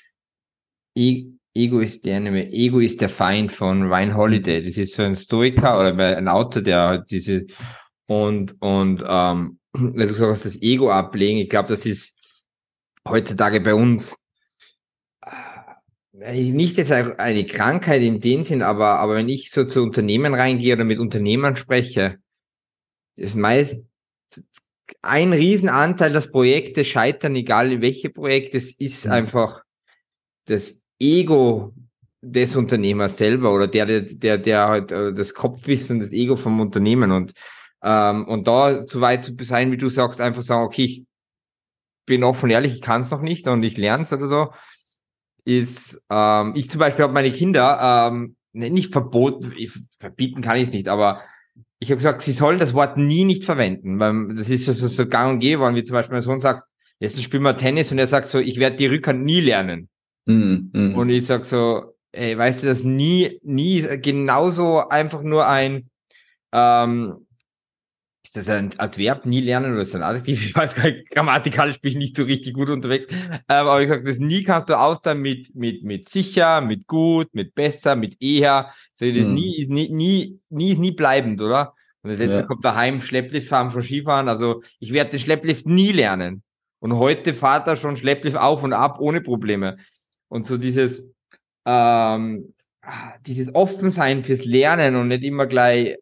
Ego 1.53 1.79
ist 1.79 2.05
der 2.05 2.17
Enemy, 2.17 2.47
Ego 2.51 2.79
ist 2.79 3.01
der 3.01 3.09
Feind 3.09 3.51
von 3.51 3.83
Ryan 3.83 4.15
Holiday. 4.15 4.63
Das 4.63 4.77
ist 4.77 4.93
so 4.93 5.03
ein 5.03 5.15
Stoiker 5.15 5.79
oder 5.79 6.17
ein 6.17 6.27
Autor, 6.27 6.61
der 6.61 6.99
diese 6.99 7.45
und 8.07 8.55
und 8.61 9.03
ähm, 9.07 9.59
sagst, 9.95 10.45
das 10.45 10.61
Ego 10.61 10.91
ablegen. 10.91 11.39
Ich 11.39 11.49
glaube, 11.49 11.69
das 11.69 11.85
ist 11.85 12.17
heutzutage 13.07 13.59
bei 13.59 13.73
uns 13.73 14.15
äh, 16.19 16.51
nicht 16.51 16.77
jetzt 16.77 16.91
eine 16.91 17.45
Krankheit 17.45 18.01
in 18.01 18.21
dem 18.21 18.43
Sinn, 18.43 18.61
aber 18.61 18.99
aber 18.99 19.15
wenn 19.15 19.29
ich 19.29 19.51
so 19.51 19.65
zu 19.65 19.81
Unternehmen 19.83 20.33
reingehe 20.33 20.75
oder 20.75 20.85
mit 20.85 20.99
Unternehmern 20.99 21.57
spreche, 21.57 22.19
ist 23.17 23.35
meist 23.35 23.85
ein 25.01 25.33
Riesenanteil, 25.33 26.13
dass 26.13 26.31
Projekte 26.31 26.85
scheitern, 26.85 27.35
egal 27.35 27.71
in 27.71 27.81
welche 27.81 28.09
Projekte, 28.09 28.57
es 28.57 28.79
ist 28.79 29.05
mhm. 29.05 29.11
einfach 29.11 29.63
das 30.45 30.80
Ego 31.01 31.73
des 32.21 32.55
Unternehmers 32.55 33.17
selber 33.17 33.53
oder 33.53 33.67
der, 33.67 33.85
der, 33.85 34.01
der, 34.01 34.37
der 34.37 34.67
halt 34.67 34.91
äh, 34.91 35.13
das 35.13 35.33
Kopfwissen, 35.33 35.99
das 35.99 36.11
Ego 36.11 36.35
vom 36.35 36.59
Unternehmen 36.59 37.11
und, 37.11 37.33
ähm, 37.83 38.27
und 38.27 38.47
da 38.47 38.85
zu 38.85 39.01
weit 39.01 39.25
zu 39.25 39.35
sein, 39.41 39.71
wie 39.71 39.77
du 39.77 39.89
sagst, 39.89 40.21
einfach 40.21 40.43
sagen, 40.43 40.63
okay, 40.63 40.83
ich 40.83 41.05
bin 42.05 42.23
offen 42.23 42.49
ehrlich, 42.49 42.75
ich 42.75 42.81
kann 42.81 43.01
es 43.01 43.09
noch 43.09 43.21
nicht 43.21 43.47
und 43.47 43.63
ich 43.63 43.77
lerne 43.77 44.03
es 44.03 44.13
oder 44.13 44.27
so, 44.27 44.51
ist, 45.45 46.03
ähm, 46.11 46.53
ich 46.55 46.69
zum 46.69 46.79
Beispiel 46.79 47.03
habe 47.03 47.13
meine 47.13 47.31
Kinder 47.31 48.09
ähm, 48.11 48.35
ne, 48.53 48.69
nicht 48.69 48.91
verboten, 48.91 49.53
ich, 49.57 49.71
verbieten 49.99 50.41
kann 50.41 50.57
ich 50.57 50.63
es 50.63 50.73
nicht, 50.73 50.87
aber 50.87 51.21
ich 51.79 51.89
habe 51.89 51.97
gesagt, 51.97 52.21
sie 52.21 52.33
sollen 52.33 52.59
das 52.59 52.75
Wort 52.75 52.97
nie 52.97 53.23
nicht 53.23 53.45
verwenden, 53.45 53.99
weil 53.99 54.35
das 54.35 54.49
ist 54.49 54.65
so, 54.65 54.71
so, 54.71 54.87
so 54.87 55.07
gang 55.07 55.33
und 55.33 55.39
gäbe, 55.39 55.73
wie 55.73 55.81
zum 55.81 55.95
Beispiel 55.95 56.13
mein 56.13 56.21
Sohn 56.21 56.39
sagt, 56.39 56.63
jetzt 56.99 57.21
spielen 57.21 57.41
wir 57.41 57.57
Tennis 57.57 57.91
und 57.91 57.97
er 57.97 58.05
sagt 58.05 58.27
so, 58.27 58.37
ich 58.37 58.59
werde 58.59 58.75
die 58.75 58.85
Rückhand 58.85 59.23
nie 59.23 59.39
lernen. 59.39 59.89
Mhm, 60.25 60.95
Und 60.95 61.09
ich 61.09 61.25
sag 61.25 61.45
so, 61.45 61.95
ey, 62.11 62.37
weißt 62.37 62.63
du, 62.63 62.67
das 62.67 62.83
nie, 62.83 63.39
nie 63.43 63.81
genauso 64.01 64.87
einfach 64.89 65.23
nur 65.23 65.47
ein, 65.47 65.89
ähm, 66.51 67.25
ist 68.23 68.37
das 68.37 68.49
ein 68.49 68.69
Adverb, 68.77 69.25
nie 69.25 69.41
lernen 69.41 69.73
oder 69.73 69.81
ist 69.81 69.93
das 69.93 70.01
ein 70.01 70.07
Adjektiv? 70.07 70.45
Ich 70.45 70.55
weiß 70.55 70.75
gar 70.75 70.85
nicht, 70.85 71.09
grammatikalisch 71.09 71.81
bin 71.81 71.91
ich 71.91 71.97
nicht 71.97 72.15
so 72.15 72.23
richtig 72.23 72.53
gut 72.53 72.69
unterwegs. 72.69 73.07
Ähm, 73.09 73.39
aber 73.49 73.81
ich 73.81 73.89
sag, 73.89 74.05
das 74.05 74.19
nie 74.19 74.43
kannst 74.43 74.69
du 74.69 74.79
austeilen 74.79 75.21
mit, 75.21 75.53
mit, 75.55 75.83
mit 75.83 76.07
sicher, 76.07 76.61
mit 76.61 76.87
gut, 76.87 77.33
mit 77.33 77.55
besser, 77.55 77.95
mit 77.95 78.21
eher. 78.21 78.71
So, 78.93 79.11
das 79.11 79.27
mhm. 79.27 79.33
nie 79.33 79.57
ist 79.57 79.69
nie, 79.69 79.89
nie, 79.89 80.39
nie 80.49 80.71
ist 80.71 80.79
nie 80.79 80.91
bleibend, 80.91 81.41
oder? 81.41 81.73
Und 82.03 82.11
das 82.11 82.19
letzte 82.19 82.39
ja. 82.39 82.45
kommt 82.45 82.63
daheim, 82.63 83.01
Schlepplift 83.01 83.47
fahren 83.47 83.71
von 83.71 83.83
Skifahren. 83.83 84.29
Also 84.29 84.63
ich 84.79 84.93
werde 84.93 85.11
den 85.11 85.19
Schlepplift 85.19 85.65
nie 85.65 85.91
lernen. 85.91 86.43
Und 86.79 86.95
heute 86.95 87.33
fahrt 87.33 87.67
er 87.67 87.75
schon 87.75 87.95
Schlepplift 87.95 88.37
auf 88.37 88.63
und 88.63 88.73
ab 88.73 88.99
ohne 88.99 89.21
Probleme. 89.21 89.77
Und 90.31 90.45
so 90.45 90.57
dieses, 90.57 91.05
ähm, 91.65 92.53
dieses 93.25 93.53
Offensein 93.53 94.23
fürs 94.23 94.45
Lernen 94.45 94.95
und 94.95 95.09
nicht 95.09 95.23
immer 95.23 95.45
gleich 95.45 95.97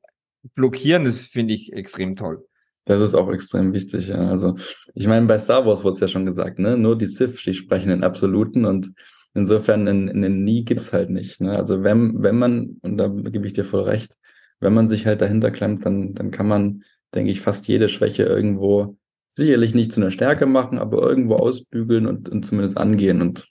blockieren, 0.53 1.03
das 1.03 1.21
finde 1.21 1.55
ich 1.55 1.73
extrem 1.73 2.15
toll. 2.15 2.45
Das 2.85 3.01
ist 3.01 3.15
auch 3.15 3.31
extrem 3.31 3.73
wichtig, 3.73 4.09
ja. 4.09 4.29
Also, 4.29 4.55
ich 4.93 5.07
meine, 5.07 5.25
bei 5.25 5.39
Star 5.39 5.65
Wars 5.65 5.83
wurde 5.83 5.95
es 5.95 5.99
ja 6.01 6.07
schon 6.07 6.25
gesagt, 6.25 6.59
ne? 6.59 6.77
Nur 6.77 6.97
die 6.97 7.07
Sith, 7.07 7.43
die 7.43 7.53
sprechen 7.53 7.89
in 7.89 8.03
Absoluten 8.03 8.65
und 8.65 8.93
insofern 9.33 9.87
in, 9.87 10.07
in 10.07 10.21
den 10.21 10.43
Nie 10.43 10.63
gibt's 10.63 10.93
halt 10.93 11.09
nicht. 11.09 11.41
Ne? 11.41 11.55
Also 11.55 11.83
wenn, 11.83 12.21
wenn 12.21 12.37
man, 12.37 12.77
und 12.81 12.97
da 12.97 13.07
gebe 13.07 13.47
ich 13.47 13.53
dir 13.53 13.65
voll 13.65 13.83
recht, 13.83 14.15
wenn 14.59 14.73
man 14.73 14.89
sich 14.89 15.05
halt 15.05 15.21
dahinter 15.21 15.51
klemmt, 15.51 15.85
dann, 15.85 16.13
dann 16.13 16.31
kann 16.31 16.47
man, 16.47 16.83
denke 17.15 17.31
ich, 17.31 17.41
fast 17.41 17.67
jede 17.67 17.89
Schwäche 17.89 18.23
irgendwo 18.23 18.97
sicherlich 19.29 19.73
nicht 19.73 19.91
zu 19.91 20.01
einer 20.01 20.11
Stärke 20.11 20.45
machen, 20.45 20.79
aber 20.79 21.01
irgendwo 21.01 21.35
ausbügeln 21.35 22.07
und, 22.07 22.29
und 22.29 22.45
zumindest 22.45 22.77
angehen. 22.77 23.21
Und 23.21 23.47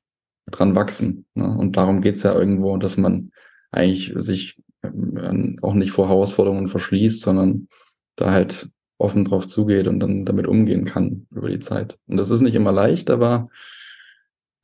dran 0.50 0.74
wachsen. 0.74 1.26
Ne? 1.34 1.46
Und 1.56 1.76
darum 1.76 2.00
geht's 2.00 2.22
ja 2.22 2.34
irgendwo, 2.34 2.76
dass 2.76 2.96
man 2.96 3.30
eigentlich 3.70 4.12
sich 4.16 4.60
äh, 4.82 5.56
auch 5.62 5.74
nicht 5.74 5.92
vor 5.92 6.08
Herausforderungen 6.08 6.68
verschließt, 6.68 7.20
sondern 7.20 7.68
da 8.16 8.32
halt 8.32 8.68
offen 8.98 9.24
drauf 9.24 9.46
zugeht 9.46 9.86
und 9.86 10.00
dann 10.00 10.24
damit 10.24 10.46
umgehen 10.46 10.84
kann 10.84 11.26
über 11.30 11.48
die 11.48 11.60
Zeit. 11.60 11.98
Und 12.06 12.16
das 12.16 12.30
ist 12.30 12.40
nicht 12.40 12.54
immer 12.54 12.72
leicht, 12.72 13.10
aber 13.10 13.48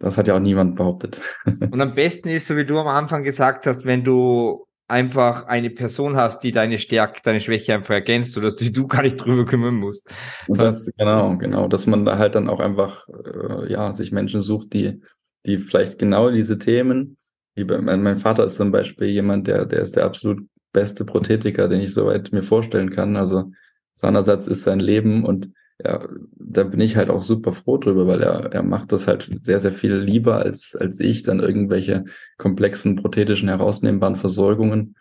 das 0.00 0.16
hat 0.16 0.26
ja 0.26 0.34
auch 0.34 0.40
niemand 0.40 0.76
behauptet. 0.76 1.20
Und 1.70 1.80
am 1.80 1.94
besten 1.94 2.28
ist, 2.28 2.48
so 2.48 2.56
wie 2.56 2.66
du 2.66 2.78
am 2.78 2.88
Anfang 2.88 3.22
gesagt 3.22 3.66
hast, 3.66 3.84
wenn 3.84 4.02
du 4.04 4.66
einfach 4.86 5.46
eine 5.46 5.70
Person 5.70 6.16
hast, 6.16 6.40
die 6.40 6.52
deine 6.52 6.78
Stärke, 6.78 7.20
deine 7.24 7.40
Schwäche 7.40 7.74
einfach 7.74 7.94
ergänzt, 7.94 8.32
sodass 8.32 8.56
du, 8.56 8.70
du 8.70 8.86
gar 8.88 9.02
nicht 9.02 9.16
drüber 9.16 9.44
kümmern 9.44 9.76
musst. 9.76 10.10
Das, 10.48 10.90
genau, 10.96 11.38
genau, 11.38 11.68
dass 11.68 11.86
man 11.86 12.04
da 12.04 12.18
halt 12.18 12.34
dann 12.34 12.48
auch 12.48 12.60
einfach, 12.60 13.08
äh, 13.08 13.72
ja, 13.72 13.92
sich 13.92 14.12
Menschen 14.12 14.42
sucht, 14.42 14.72
die 14.74 15.00
die 15.46 15.58
vielleicht 15.58 15.98
genau 15.98 16.30
diese 16.30 16.58
Themen, 16.58 17.16
wie 17.54 17.64
bei, 17.64 17.78
mein, 17.78 18.18
Vater 18.18 18.44
ist 18.46 18.56
zum 18.56 18.72
Beispiel 18.72 19.08
jemand, 19.08 19.46
der, 19.46 19.66
der 19.66 19.80
ist 19.80 19.96
der 19.96 20.04
absolut 20.04 20.46
beste 20.72 21.04
Prothetiker, 21.04 21.68
den 21.68 21.80
ich 21.80 21.94
soweit 21.94 22.32
mir 22.32 22.42
vorstellen 22.42 22.90
kann. 22.90 23.16
Also 23.16 23.52
seinerseits 23.94 24.46
ist 24.46 24.64
sein 24.64 24.80
Leben 24.80 25.24
und 25.24 25.50
ja, 25.82 26.06
da 26.36 26.64
bin 26.64 26.80
ich 26.80 26.96
halt 26.96 27.10
auch 27.10 27.20
super 27.20 27.52
froh 27.52 27.78
drüber, 27.78 28.06
weil 28.06 28.22
er, 28.22 28.52
er 28.52 28.62
macht 28.62 28.92
das 28.92 29.06
halt 29.06 29.28
sehr, 29.42 29.60
sehr 29.60 29.72
viel 29.72 29.94
lieber 29.96 30.36
als, 30.36 30.76
als 30.78 31.00
ich, 31.00 31.22
dann 31.24 31.40
irgendwelche 31.40 32.04
komplexen, 32.38 32.96
prothetischen, 32.96 33.48
herausnehmbaren 33.48 34.16
Versorgungen 34.16 34.96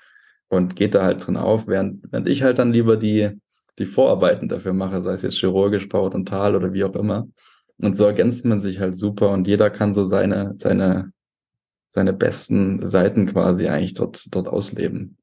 und 0.50 0.76
geht 0.76 0.96
da 0.96 1.04
halt 1.04 1.26
drin 1.26 1.38
auf, 1.38 1.68
während, 1.68 2.12
während 2.12 2.28
ich 2.28 2.42
halt 2.42 2.58
dann 2.60 2.72
lieber 2.72 2.98
die, 2.98 3.40
die 3.80 3.86
Vorarbeiten 3.86 4.48
dafür 4.50 4.74
mache, 4.74 5.02
sei 5.02 5.14
es 5.14 5.22
jetzt 5.22 5.38
chirurgisch, 5.38 5.88
parodontal 5.88 6.56
oder 6.56 6.74
wie 6.74 6.84
auch 6.84 6.96
immer. 6.96 7.28
Und 7.84 7.96
so 7.96 8.06
ergänzt 8.06 8.46
man 8.46 8.62
sich 8.62 8.80
halt 8.80 8.96
super 8.96 9.32
und 9.32 9.46
jeder 9.46 9.70
kann 9.70 9.94
so 9.94 10.06
seine, 10.06 10.54
seine, 10.56 11.12
seine 11.90 12.14
besten 12.14 12.86
Seiten 12.88 13.26
quasi 13.26 13.68
eigentlich 13.68 13.94
dort, 13.94 14.34
dort 14.34 14.48
ausleben. 14.48 15.18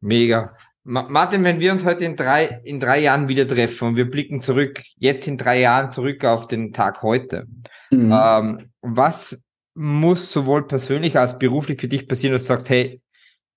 Mega. 0.00 0.52
Martin, 0.84 1.44
wenn 1.44 1.60
wir 1.60 1.72
uns 1.72 1.86
heute 1.86 2.04
in 2.04 2.16
drei, 2.16 2.60
in 2.64 2.78
drei 2.78 3.00
Jahren 3.00 3.28
wieder 3.28 3.48
treffen 3.48 3.88
und 3.88 3.96
wir 3.96 4.10
blicken 4.10 4.40
zurück, 4.40 4.82
jetzt 4.96 5.26
in 5.26 5.38
drei 5.38 5.60
Jahren 5.60 5.92
zurück 5.92 6.24
auf 6.26 6.46
den 6.46 6.72
Tag 6.72 7.02
heute, 7.02 7.46
mhm. 7.90 8.12
ähm, 8.12 8.70
was 8.82 9.42
muss 9.74 10.30
sowohl 10.30 10.66
persönlich 10.66 11.16
als 11.16 11.38
beruflich 11.38 11.80
für 11.80 11.88
dich 11.88 12.06
passieren, 12.06 12.34
dass 12.34 12.42
du 12.42 12.48
sagst, 12.48 12.68
hey, 12.68 13.00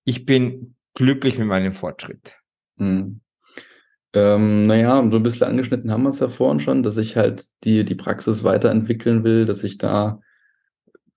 ich 0.06 0.26
bin 0.26 0.76
glücklich 0.94 1.38
mit 1.38 1.48
meinem 1.48 1.74
Fortschritt? 1.74 2.38
Mhm. 2.78 3.20
Ähm, 4.16 4.66
naja, 4.66 5.06
so 5.12 5.18
ein 5.18 5.24
bisschen 5.24 5.48
angeschnitten 5.48 5.92
haben 5.92 6.04
wir 6.04 6.10
es 6.10 6.20
ja 6.20 6.30
vorhin 6.30 6.62
schon, 6.62 6.84
dass 6.84 6.96
ich 6.96 7.18
halt 7.18 7.46
die, 7.66 7.84
die 7.84 7.96
Praxis 7.96 8.46
weiterentwickeln 8.46 9.26
will, 9.26 9.46
dass 9.46 9.64
ich 9.66 9.78
da, 9.78 10.22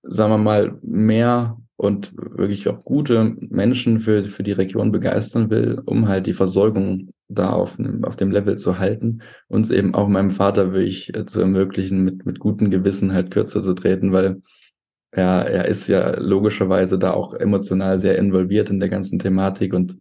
sagen 0.03 0.33
wir 0.33 0.37
mal, 0.37 0.77
mehr 0.81 1.57
und 1.77 2.11
wirklich 2.17 2.67
auch 2.67 2.83
gute 2.83 3.37
Menschen 3.39 4.01
für, 4.01 4.25
für 4.25 4.43
die 4.43 4.51
Region 4.51 4.91
begeistern 4.91 5.49
will, 5.49 5.81
um 5.85 6.09
halt 6.09 6.27
die 6.27 6.33
Versorgung 6.33 7.13
da 7.29 7.51
auf, 7.51 7.77
auf 8.01 8.17
dem 8.17 8.31
Level 8.31 8.57
zu 8.57 8.79
halten. 8.79 9.21
Uns 9.47 9.69
eben 9.69 9.95
auch 9.95 10.09
meinem 10.09 10.31
Vater 10.31 10.73
will 10.73 10.83
ich 10.83 11.15
äh, 11.15 11.25
zu 11.25 11.39
ermöglichen, 11.39 12.03
mit, 12.03 12.25
mit 12.25 12.39
gutem 12.39 12.69
Gewissen 12.69 13.13
halt 13.13 13.31
kürzer 13.31 13.63
zu 13.63 13.73
treten, 13.75 14.11
weil 14.11 14.41
er, 15.11 15.45
er 15.45 15.65
ist 15.69 15.87
ja 15.87 16.19
logischerweise 16.19 16.99
da 16.99 17.11
auch 17.11 17.33
emotional 17.33 17.97
sehr 17.97 18.17
involviert 18.17 18.69
in 18.69 18.81
der 18.81 18.89
ganzen 18.89 19.17
Thematik 19.17 19.73
und 19.73 19.97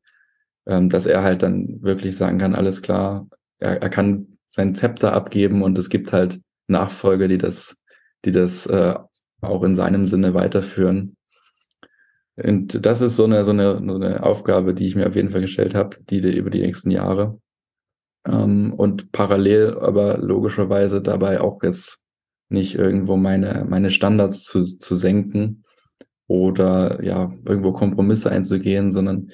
ähm, 0.68 0.88
dass 0.88 1.06
er 1.06 1.22
halt 1.22 1.42
dann 1.42 1.82
wirklich 1.82 2.16
sagen 2.16 2.38
kann, 2.38 2.54
alles 2.54 2.82
klar, 2.82 3.26
er, 3.58 3.82
er 3.82 3.90
kann 3.90 4.38
sein 4.48 4.74
Zepter 4.74 5.14
abgeben 5.14 5.62
und 5.62 5.78
es 5.78 5.88
gibt 5.88 6.12
halt 6.12 6.40
Nachfolger, 6.68 7.26
die 7.26 7.38
das, 7.38 7.78
die 8.24 8.32
das 8.32 8.66
äh, 8.66 8.94
auch 9.40 9.62
in 9.64 9.76
seinem 9.76 10.06
Sinne 10.06 10.34
weiterführen. 10.34 11.16
Und 12.36 12.84
das 12.86 13.00
ist 13.00 13.16
so 13.16 13.24
eine, 13.24 13.44
so 13.44 13.50
eine, 13.50 13.78
so 13.78 13.96
eine 13.96 14.22
Aufgabe, 14.22 14.74
die 14.74 14.86
ich 14.86 14.94
mir 14.94 15.08
auf 15.08 15.16
jeden 15.16 15.30
Fall 15.30 15.40
gestellt 15.40 15.74
habe, 15.74 15.96
die, 16.08 16.20
die 16.20 16.36
über 16.36 16.50
die 16.50 16.60
nächsten 16.60 16.90
Jahre. 16.90 17.40
Ähm, 18.26 18.74
und 18.74 19.10
parallel 19.10 19.78
aber 19.78 20.18
logischerweise 20.18 21.00
dabei 21.00 21.40
auch 21.40 21.62
jetzt 21.62 22.00
nicht 22.50 22.74
irgendwo 22.74 23.16
meine, 23.16 23.66
meine 23.68 23.90
Standards 23.90 24.44
zu, 24.44 24.62
zu 24.62 24.96
senken 24.96 25.64
oder 26.26 27.02
ja, 27.02 27.32
irgendwo 27.44 27.72
Kompromisse 27.72 28.30
einzugehen, 28.30 28.92
sondern 28.92 29.30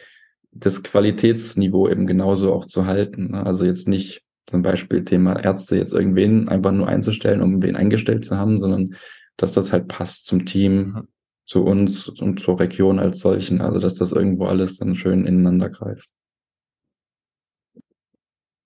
das 0.55 0.83
Qualitätsniveau 0.83 1.89
eben 1.89 2.07
genauso 2.07 2.53
auch 2.53 2.65
zu 2.65 2.87
halten. 2.87 3.33
Ne? 3.33 3.45
Also 3.45 3.65
jetzt 3.65 3.89
nicht 3.89 4.23
zum 4.47 4.63
Beispiel 4.63 5.05
Thema 5.05 5.43
Ärzte 5.43 5.77
jetzt 5.77 5.93
irgendwen 5.93 6.49
einfach 6.49 6.73
nur 6.73 6.89
einzustellen, 6.89 7.41
um 7.41 7.63
wen 7.63 7.77
eingestellt 7.77 8.25
zu 8.25 8.37
haben, 8.37 8.59
sondern 8.59 8.95
dass 9.37 9.53
das 9.53 9.73
halt 9.73 9.89
passt 9.89 10.27
zum 10.27 10.47
Team, 10.47 10.77
mhm. 10.77 11.09
zu 11.47 11.65
uns 11.65 12.09
und 12.09 12.41
zur 12.41 12.61
Region 12.61 12.99
als 12.99 13.21
solchen. 13.21 13.61
Also 13.61 13.79
dass 13.79 13.95
das 13.95 14.13
irgendwo 14.13 14.47
alles 14.47 14.79
dann 14.79 14.95
schön 14.95 15.27
ineinander 15.27 15.71
greift. 15.71 16.09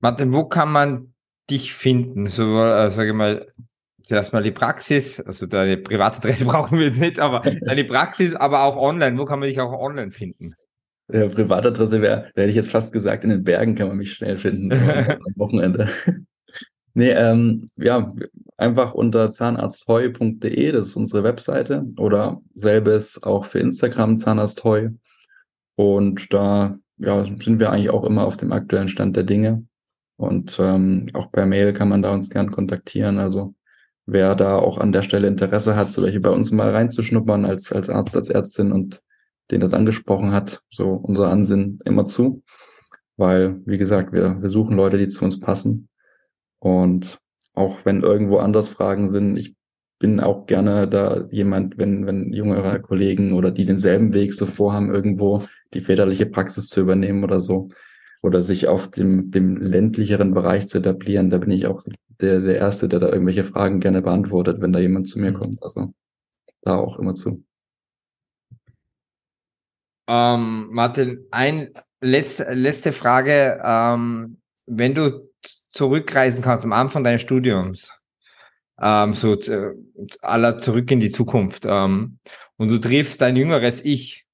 Martin, 0.01 0.33
wo 0.33 0.45
kann 0.45 0.71
man 0.71 1.15
dich 1.51 1.75
finden? 1.75 2.27
So, 2.27 2.63
äh, 2.63 2.91
sage 2.91 3.11
ich 3.11 3.17
mal, 3.17 3.47
zuerst 4.03 4.33
mal 4.33 4.43
die 4.43 4.53
Praxis, 4.53 5.21
also 5.21 5.47
deine 5.47 5.77
Privatadresse 5.77 6.45
brauchen 6.47 6.79
wir 6.79 6.87
jetzt 6.87 7.01
nicht, 7.01 7.19
aber 7.19 7.41
deine 7.63 7.85
Praxis, 7.85 8.35
aber 8.35 8.63
auch 8.63 8.77
online. 8.77 9.19
Wo 9.19 9.25
kann 9.25 9.41
man 9.41 9.49
dich 9.49 9.61
auch 9.61 9.73
online 9.73 10.13
finden? 10.13 10.55
Ja, 11.11 11.27
Privatadresse 11.29 12.03
wäre, 12.03 12.31
da 12.35 12.43
hätte 12.43 12.51
ich 12.51 12.57
jetzt 12.57 12.71
fast 12.71 12.93
gesagt, 12.93 13.25
in 13.25 13.31
den 13.31 13.45
Bergen 13.45 13.75
kann 13.75 13.89
man 13.89 13.97
mich 13.97 14.13
schnell 14.13 14.37
finden 14.37 14.73
am 14.73 15.33
Wochenende. 15.37 15.89
nee, 16.95 17.11
ähm, 17.11 17.67
ja, 17.77 18.15
einfach 18.59 18.93
unter 18.93 19.33
zahnarztheu.de, 19.33 20.73
das 20.73 20.89
ist 20.89 20.97
unsere 20.97 21.25
Webseite, 21.25 21.87
oder 21.97 22.43
selbes 22.55 23.23
auch 23.23 23.47
für 23.47 23.59
Instagram 23.59 24.17
Zahnarztheu. 24.19 24.91
Und 25.77 26.33
da 26.33 26.77
ja, 26.99 27.25
sind 27.25 27.59
wir 27.59 27.71
eigentlich 27.71 27.91
auch 27.91 28.05
immer 28.05 28.27
auf 28.27 28.37
dem 28.37 28.53
aktuellen 28.53 28.89
Stand 28.89 29.17
der 29.17 29.25
Dinge. 29.25 29.65
Und 30.17 30.59
ähm, 30.61 31.07
auch 31.15 31.31
per 31.31 31.47
Mail 31.47 31.73
kann 31.73 31.89
man 31.89 32.03
da 32.03 32.13
uns 32.13 32.29
gern 32.29 32.51
kontaktieren. 32.51 33.19
Also 33.19 33.55
wer 34.05 34.35
da 34.35 34.57
auch 34.57 34.79
an 34.79 34.93
der 34.93 35.03
Stelle 35.03 35.29
Interesse 35.29 35.77
hat, 35.77 35.93
so 35.93 36.03
welche 36.03 36.21
bei 36.21 36.31
uns 36.31 36.51
mal 36.51 36.71
reinzuschnuppern 36.71 37.45
als, 37.45 37.73
als 37.73 37.89
Arzt, 37.89 38.17
als 38.17 38.29
Ärztin 38.29 38.73
und 38.73 39.01
den 39.51 39.61
das 39.61 39.73
angesprochen 39.73 40.33
hat, 40.33 40.63
so 40.71 40.93
unser 40.93 41.31
Ansinn 41.31 41.79
immer 41.85 42.07
zu. 42.07 42.43
Weil, 43.17 43.61
wie 43.67 43.79
gesagt, 43.79 44.13
wir, 44.13 44.41
wir 44.41 44.49
suchen 44.49 44.77
Leute, 44.77 44.99
die 44.99 45.09
zu 45.09 45.25
uns 45.25 45.41
passen. 45.41 45.89
Und 46.61 47.19
auch 47.55 47.85
wenn 47.85 48.03
irgendwo 48.03 48.39
anders 48.39 48.69
Fragen 48.69 49.09
sind, 49.09 49.37
ich 49.37 49.57
bin 49.99 50.21
auch 50.21 50.47
gerne 50.47 50.87
da 50.87 51.27
jemand, 51.31 51.77
wenn, 51.79 52.07
wenn 52.07 52.33
jüngere 52.33 52.79
Kollegen 52.79 53.33
oder 53.33 53.51
die 53.51 53.65
denselben 53.65 54.15
Weg 54.15 54.35
so 54.35 54.47
vorhaben, 54.47 54.95
irgendwo 54.95 55.43
die 55.75 55.81
väterliche 55.81 56.27
Praxis 56.27 56.69
zu 56.69 56.81
übernehmen 56.81 57.25
oder 57.25 57.41
so, 57.41 57.69
oder 58.23 58.43
sich 58.43 58.69
auf 58.69 58.91
dem, 58.91 59.31
dem 59.31 59.57
ländlicheren 59.57 60.35
Bereich 60.35 60.69
zu 60.69 60.79
etablieren, 60.79 61.31
da 61.31 61.39
bin 61.39 61.51
ich 61.51 61.67
auch 61.67 61.85
der, 62.21 62.41
der 62.41 62.57
Erste, 62.57 62.89
der 62.89 63.01
da 63.01 63.11
irgendwelche 63.11 63.45
Fragen 63.45 63.81
gerne 63.81 64.03
beantwortet, 64.03 64.61
wenn 64.61 64.73
da 64.73 64.81
jemand 64.81 65.07
zu 65.07 65.21
mir 65.21 65.31
mhm. 65.31 65.37
kommt. 65.37 65.63
Also 65.63 65.93
da 66.63 66.77
auch 66.77 66.99
immer 66.99 67.15
zu. 67.15 67.45
Ähm, 70.09 70.69
Martin, 70.71 71.27
ein 71.31 71.71
letzte, 72.01 72.55
letzte 72.55 72.93
Frage. 72.93 73.61
Ähm, 73.63 74.41
wenn 74.67 74.95
du 74.95 75.31
zurückreisen 75.71 76.43
kannst 76.43 76.65
am 76.65 76.73
Anfang 76.73 77.05
deines 77.05 77.23
Studiums, 77.23 77.93
ähm, 78.81 79.13
so 79.13 79.37
aller 80.23 80.59
zurück 80.59 80.91
in 80.91 81.01
die 81.01 81.11
Zukunft, 81.11 81.65
ähm, 81.67 82.19
und 82.57 82.69
du 82.69 82.79
triffst 82.79 83.21
dein 83.21 83.37
jüngeres 83.37 83.85
Ich, 83.85 84.25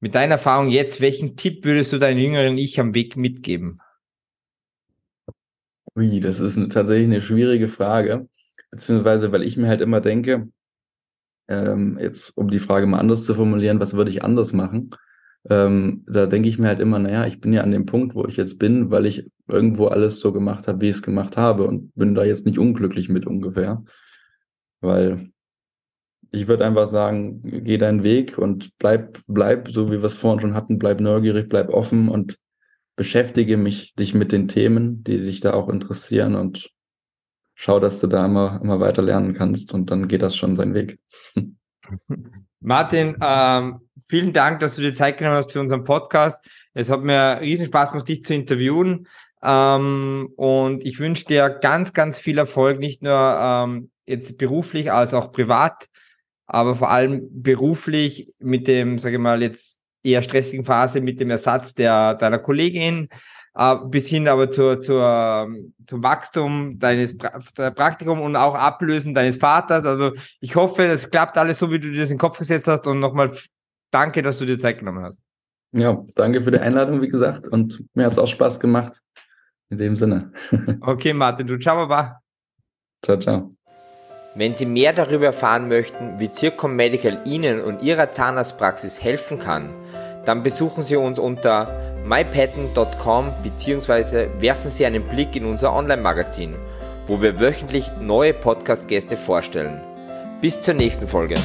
mit 0.00 0.14
deiner 0.14 0.32
Erfahrung 0.32 0.68
jetzt, 0.68 1.00
welchen 1.00 1.36
Tipp 1.36 1.64
würdest 1.64 1.92
du 1.92 1.98
deinem 1.98 2.18
jüngeren 2.18 2.58
Ich 2.58 2.78
am 2.78 2.94
Weg 2.94 3.16
mitgeben? 3.16 3.80
Ui, 5.96 6.20
das 6.20 6.40
ist 6.40 6.56
tatsächlich 6.72 7.06
eine 7.06 7.20
schwierige 7.20 7.68
Frage, 7.68 8.28
beziehungsweise 8.70 9.32
weil 9.32 9.42
ich 9.42 9.56
mir 9.56 9.68
halt 9.68 9.80
immer 9.80 10.00
denke, 10.00 10.48
ähm, 11.48 11.98
jetzt 12.00 12.36
um 12.36 12.48
die 12.50 12.58
Frage 12.58 12.86
mal 12.86 12.98
anders 12.98 13.24
zu 13.24 13.34
formulieren, 13.34 13.80
was 13.80 13.94
würde 13.94 14.10
ich 14.10 14.24
anders 14.24 14.52
machen? 14.52 14.90
Ähm, 15.50 16.04
da 16.06 16.26
denke 16.26 16.48
ich 16.48 16.58
mir 16.58 16.68
halt 16.68 16.80
immer, 16.80 16.98
naja, 16.98 17.26
ich 17.26 17.40
bin 17.40 17.52
ja 17.52 17.62
an 17.62 17.70
dem 17.70 17.86
Punkt, 17.86 18.14
wo 18.14 18.26
ich 18.26 18.36
jetzt 18.36 18.58
bin, 18.58 18.90
weil 18.90 19.06
ich 19.06 19.30
irgendwo 19.48 19.86
alles 19.86 20.18
so 20.18 20.32
gemacht 20.32 20.68
habe, 20.68 20.80
wie 20.80 20.90
ich 20.90 20.96
es 20.96 21.02
gemacht 21.02 21.36
habe 21.36 21.66
und 21.66 21.94
bin 21.94 22.14
da 22.14 22.24
jetzt 22.24 22.44
nicht 22.44 22.58
unglücklich 22.58 23.08
mit 23.08 23.26
ungefähr. 23.26 23.84
Weil 24.80 25.30
ich 26.30 26.48
würde 26.48 26.66
einfach 26.66 26.86
sagen, 26.86 27.40
geh 27.42 27.78
deinen 27.78 28.04
Weg 28.04 28.36
und 28.36 28.76
bleib, 28.78 29.20
bleib, 29.26 29.70
so 29.70 29.88
wie 29.90 29.98
wir 29.98 30.04
es 30.04 30.14
vorhin 30.14 30.40
schon 30.40 30.54
hatten, 30.54 30.78
bleib 30.78 31.00
neugierig, 31.00 31.48
bleib 31.48 31.70
offen 31.70 32.08
und 32.08 32.36
beschäftige 32.96 33.56
mich 33.56 33.94
dich 33.94 34.12
mit 34.12 34.32
den 34.32 34.48
Themen, 34.48 35.02
die 35.04 35.18
dich 35.18 35.40
da 35.40 35.54
auch 35.54 35.68
interessieren 35.68 36.34
und 36.34 36.70
schau, 37.58 37.80
dass 37.80 38.00
du 38.00 38.06
da 38.06 38.24
immer, 38.24 38.60
immer 38.62 38.78
weiter 38.78 39.02
lernen 39.02 39.34
kannst 39.34 39.74
und 39.74 39.90
dann 39.90 40.06
geht 40.06 40.22
das 40.22 40.36
schon 40.36 40.54
seinen 40.54 40.74
Weg. 40.74 40.98
Martin, 42.60 43.16
ähm, 43.20 43.80
vielen 44.08 44.32
Dank, 44.32 44.60
dass 44.60 44.76
du 44.76 44.82
dir 44.82 44.92
Zeit 44.92 45.18
genommen 45.18 45.36
hast 45.36 45.52
für 45.52 45.60
unseren 45.60 45.82
Podcast. 45.82 46.44
Es 46.72 46.88
hat 46.88 47.02
mir 47.02 47.40
riesen 47.40 47.66
Spaß 47.66 47.90
gemacht, 47.90 48.08
dich 48.08 48.22
zu 48.22 48.32
interviewen. 48.32 49.08
Ähm, 49.42 50.28
und 50.36 50.84
ich 50.84 51.00
wünsche 51.00 51.24
dir 51.24 51.50
ganz, 51.50 51.92
ganz 51.92 52.20
viel 52.20 52.38
Erfolg, 52.38 52.78
nicht 52.78 53.02
nur 53.02 53.12
ähm, 53.12 53.90
jetzt 54.06 54.38
beruflich, 54.38 54.92
als 54.92 55.12
auch 55.12 55.32
privat, 55.32 55.88
aber 56.46 56.76
vor 56.76 56.90
allem 56.90 57.28
beruflich 57.30 58.32
mit 58.38 58.68
dem, 58.68 59.00
sage 59.00 59.16
ich 59.16 59.20
mal, 59.20 59.42
jetzt 59.42 59.78
eher 60.04 60.22
stressigen 60.22 60.64
Phase 60.64 61.00
mit 61.00 61.18
dem 61.18 61.30
Ersatz 61.30 61.74
der 61.74 62.14
deiner 62.14 62.38
Kollegin 62.38 63.08
bis 63.90 64.08
hin 64.08 64.28
aber 64.28 64.50
zur, 64.50 64.80
zur, 64.80 65.48
zum 65.86 66.02
Wachstum 66.02 66.78
deines 66.78 67.16
pra 67.16 67.40
Praktikum 67.70 68.20
und 68.20 68.36
auch 68.36 68.54
Ablösen 68.54 69.14
deines 69.14 69.36
Vaters. 69.36 69.84
Also 69.84 70.12
ich 70.40 70.54
hoffe, 70.54 70.86
das 70.86 71.10
klappt 71.10 71.36
alles 71.36 71.58
so, 71.58 71.70
wie 71.70 71.80
du 71.80 71.90
dir 71.90 72.00
das 72.00 72.10
in 72.10 72.16
den 72.16 72.20
Kopf 72.20 72.38
gesetzt 72.38 72.68
hast 72.68 72.86
und 72.86 73.00
nochmal 73.00 73.32
danke, 73.90 74.22
dass 74.22 74.38
du 74.38 74.46
dir 74.46 74.58
Zeit 74.58 74.78
genommen 74.78 75.04
hast. 75.04 75.18
Ja, 75.72 75.98
danke 76.14 76.42
für 76.42 76.50
die 76.50 76.58
Einladung, 76.58 77.02
wie 77.02 77.08
gesagt, 77.08 77.48
und 77.48 77.84
mir 77.94 78.06
hat 78.06 78.12
es 78.12 78.18
auch 78.18 78.28
Spaß 78.28 78.60
gemacht. 78.60 79.00
In 79.70 79.76
dem 79.76 79.96
Sinne. 79.96 80.32
okay, 80.80 81.12
Martin, 81.12 81.46
du 81.46 81.58
ciao, 81.58 81.76
Baba. 81.76 82.20
Ciao, 83.04 83.18
ciao. 83.18 83.50
Wenn 84.34 84.54
Sie 84.54 84.66
mehr 84.66 84.92
darüber 84.92 85.26
erfahren 85.26 85.68
möchten, 85.68 86.18
wie 86.20 86.30
Zircom 86.30 86.76
Medical 86.76 87.20
Ihnen 87.24 87.60
und 87.60 87.82
Ihrer 87.82 88.12
Zahnarztpraxis 88.12 89.02
helfen 89.02 89.38
kann, 89.38 89.74
dann 90.24 90.42
besuchen 90.42 90.84
Sie 90.84 90.96
uns 90.96 91.18
unter 91.18 91.97
mypatent.com 92.08 93.32
bzw. 93.42 94.28
werfen 94.40 94.70
Sie 94.70 94.86
einen 94.86 95.02
Blick 95.04 95.36
in 95.36 95.44
unser 95.44 95.74
Online-Magazin, 95.74 96.54
wo 97.06 97.20
wir 97.20 97.38
wöchentlich 97.38 97.90
neue 98.00 98.32
Podcast-Gäste 98.32 99.16
vorstellen. 99.16 99.82
Bis 100.40 100.62
zur 100.62 100.74
nächsten 100.74 101.06
Folge. 101.06 101.36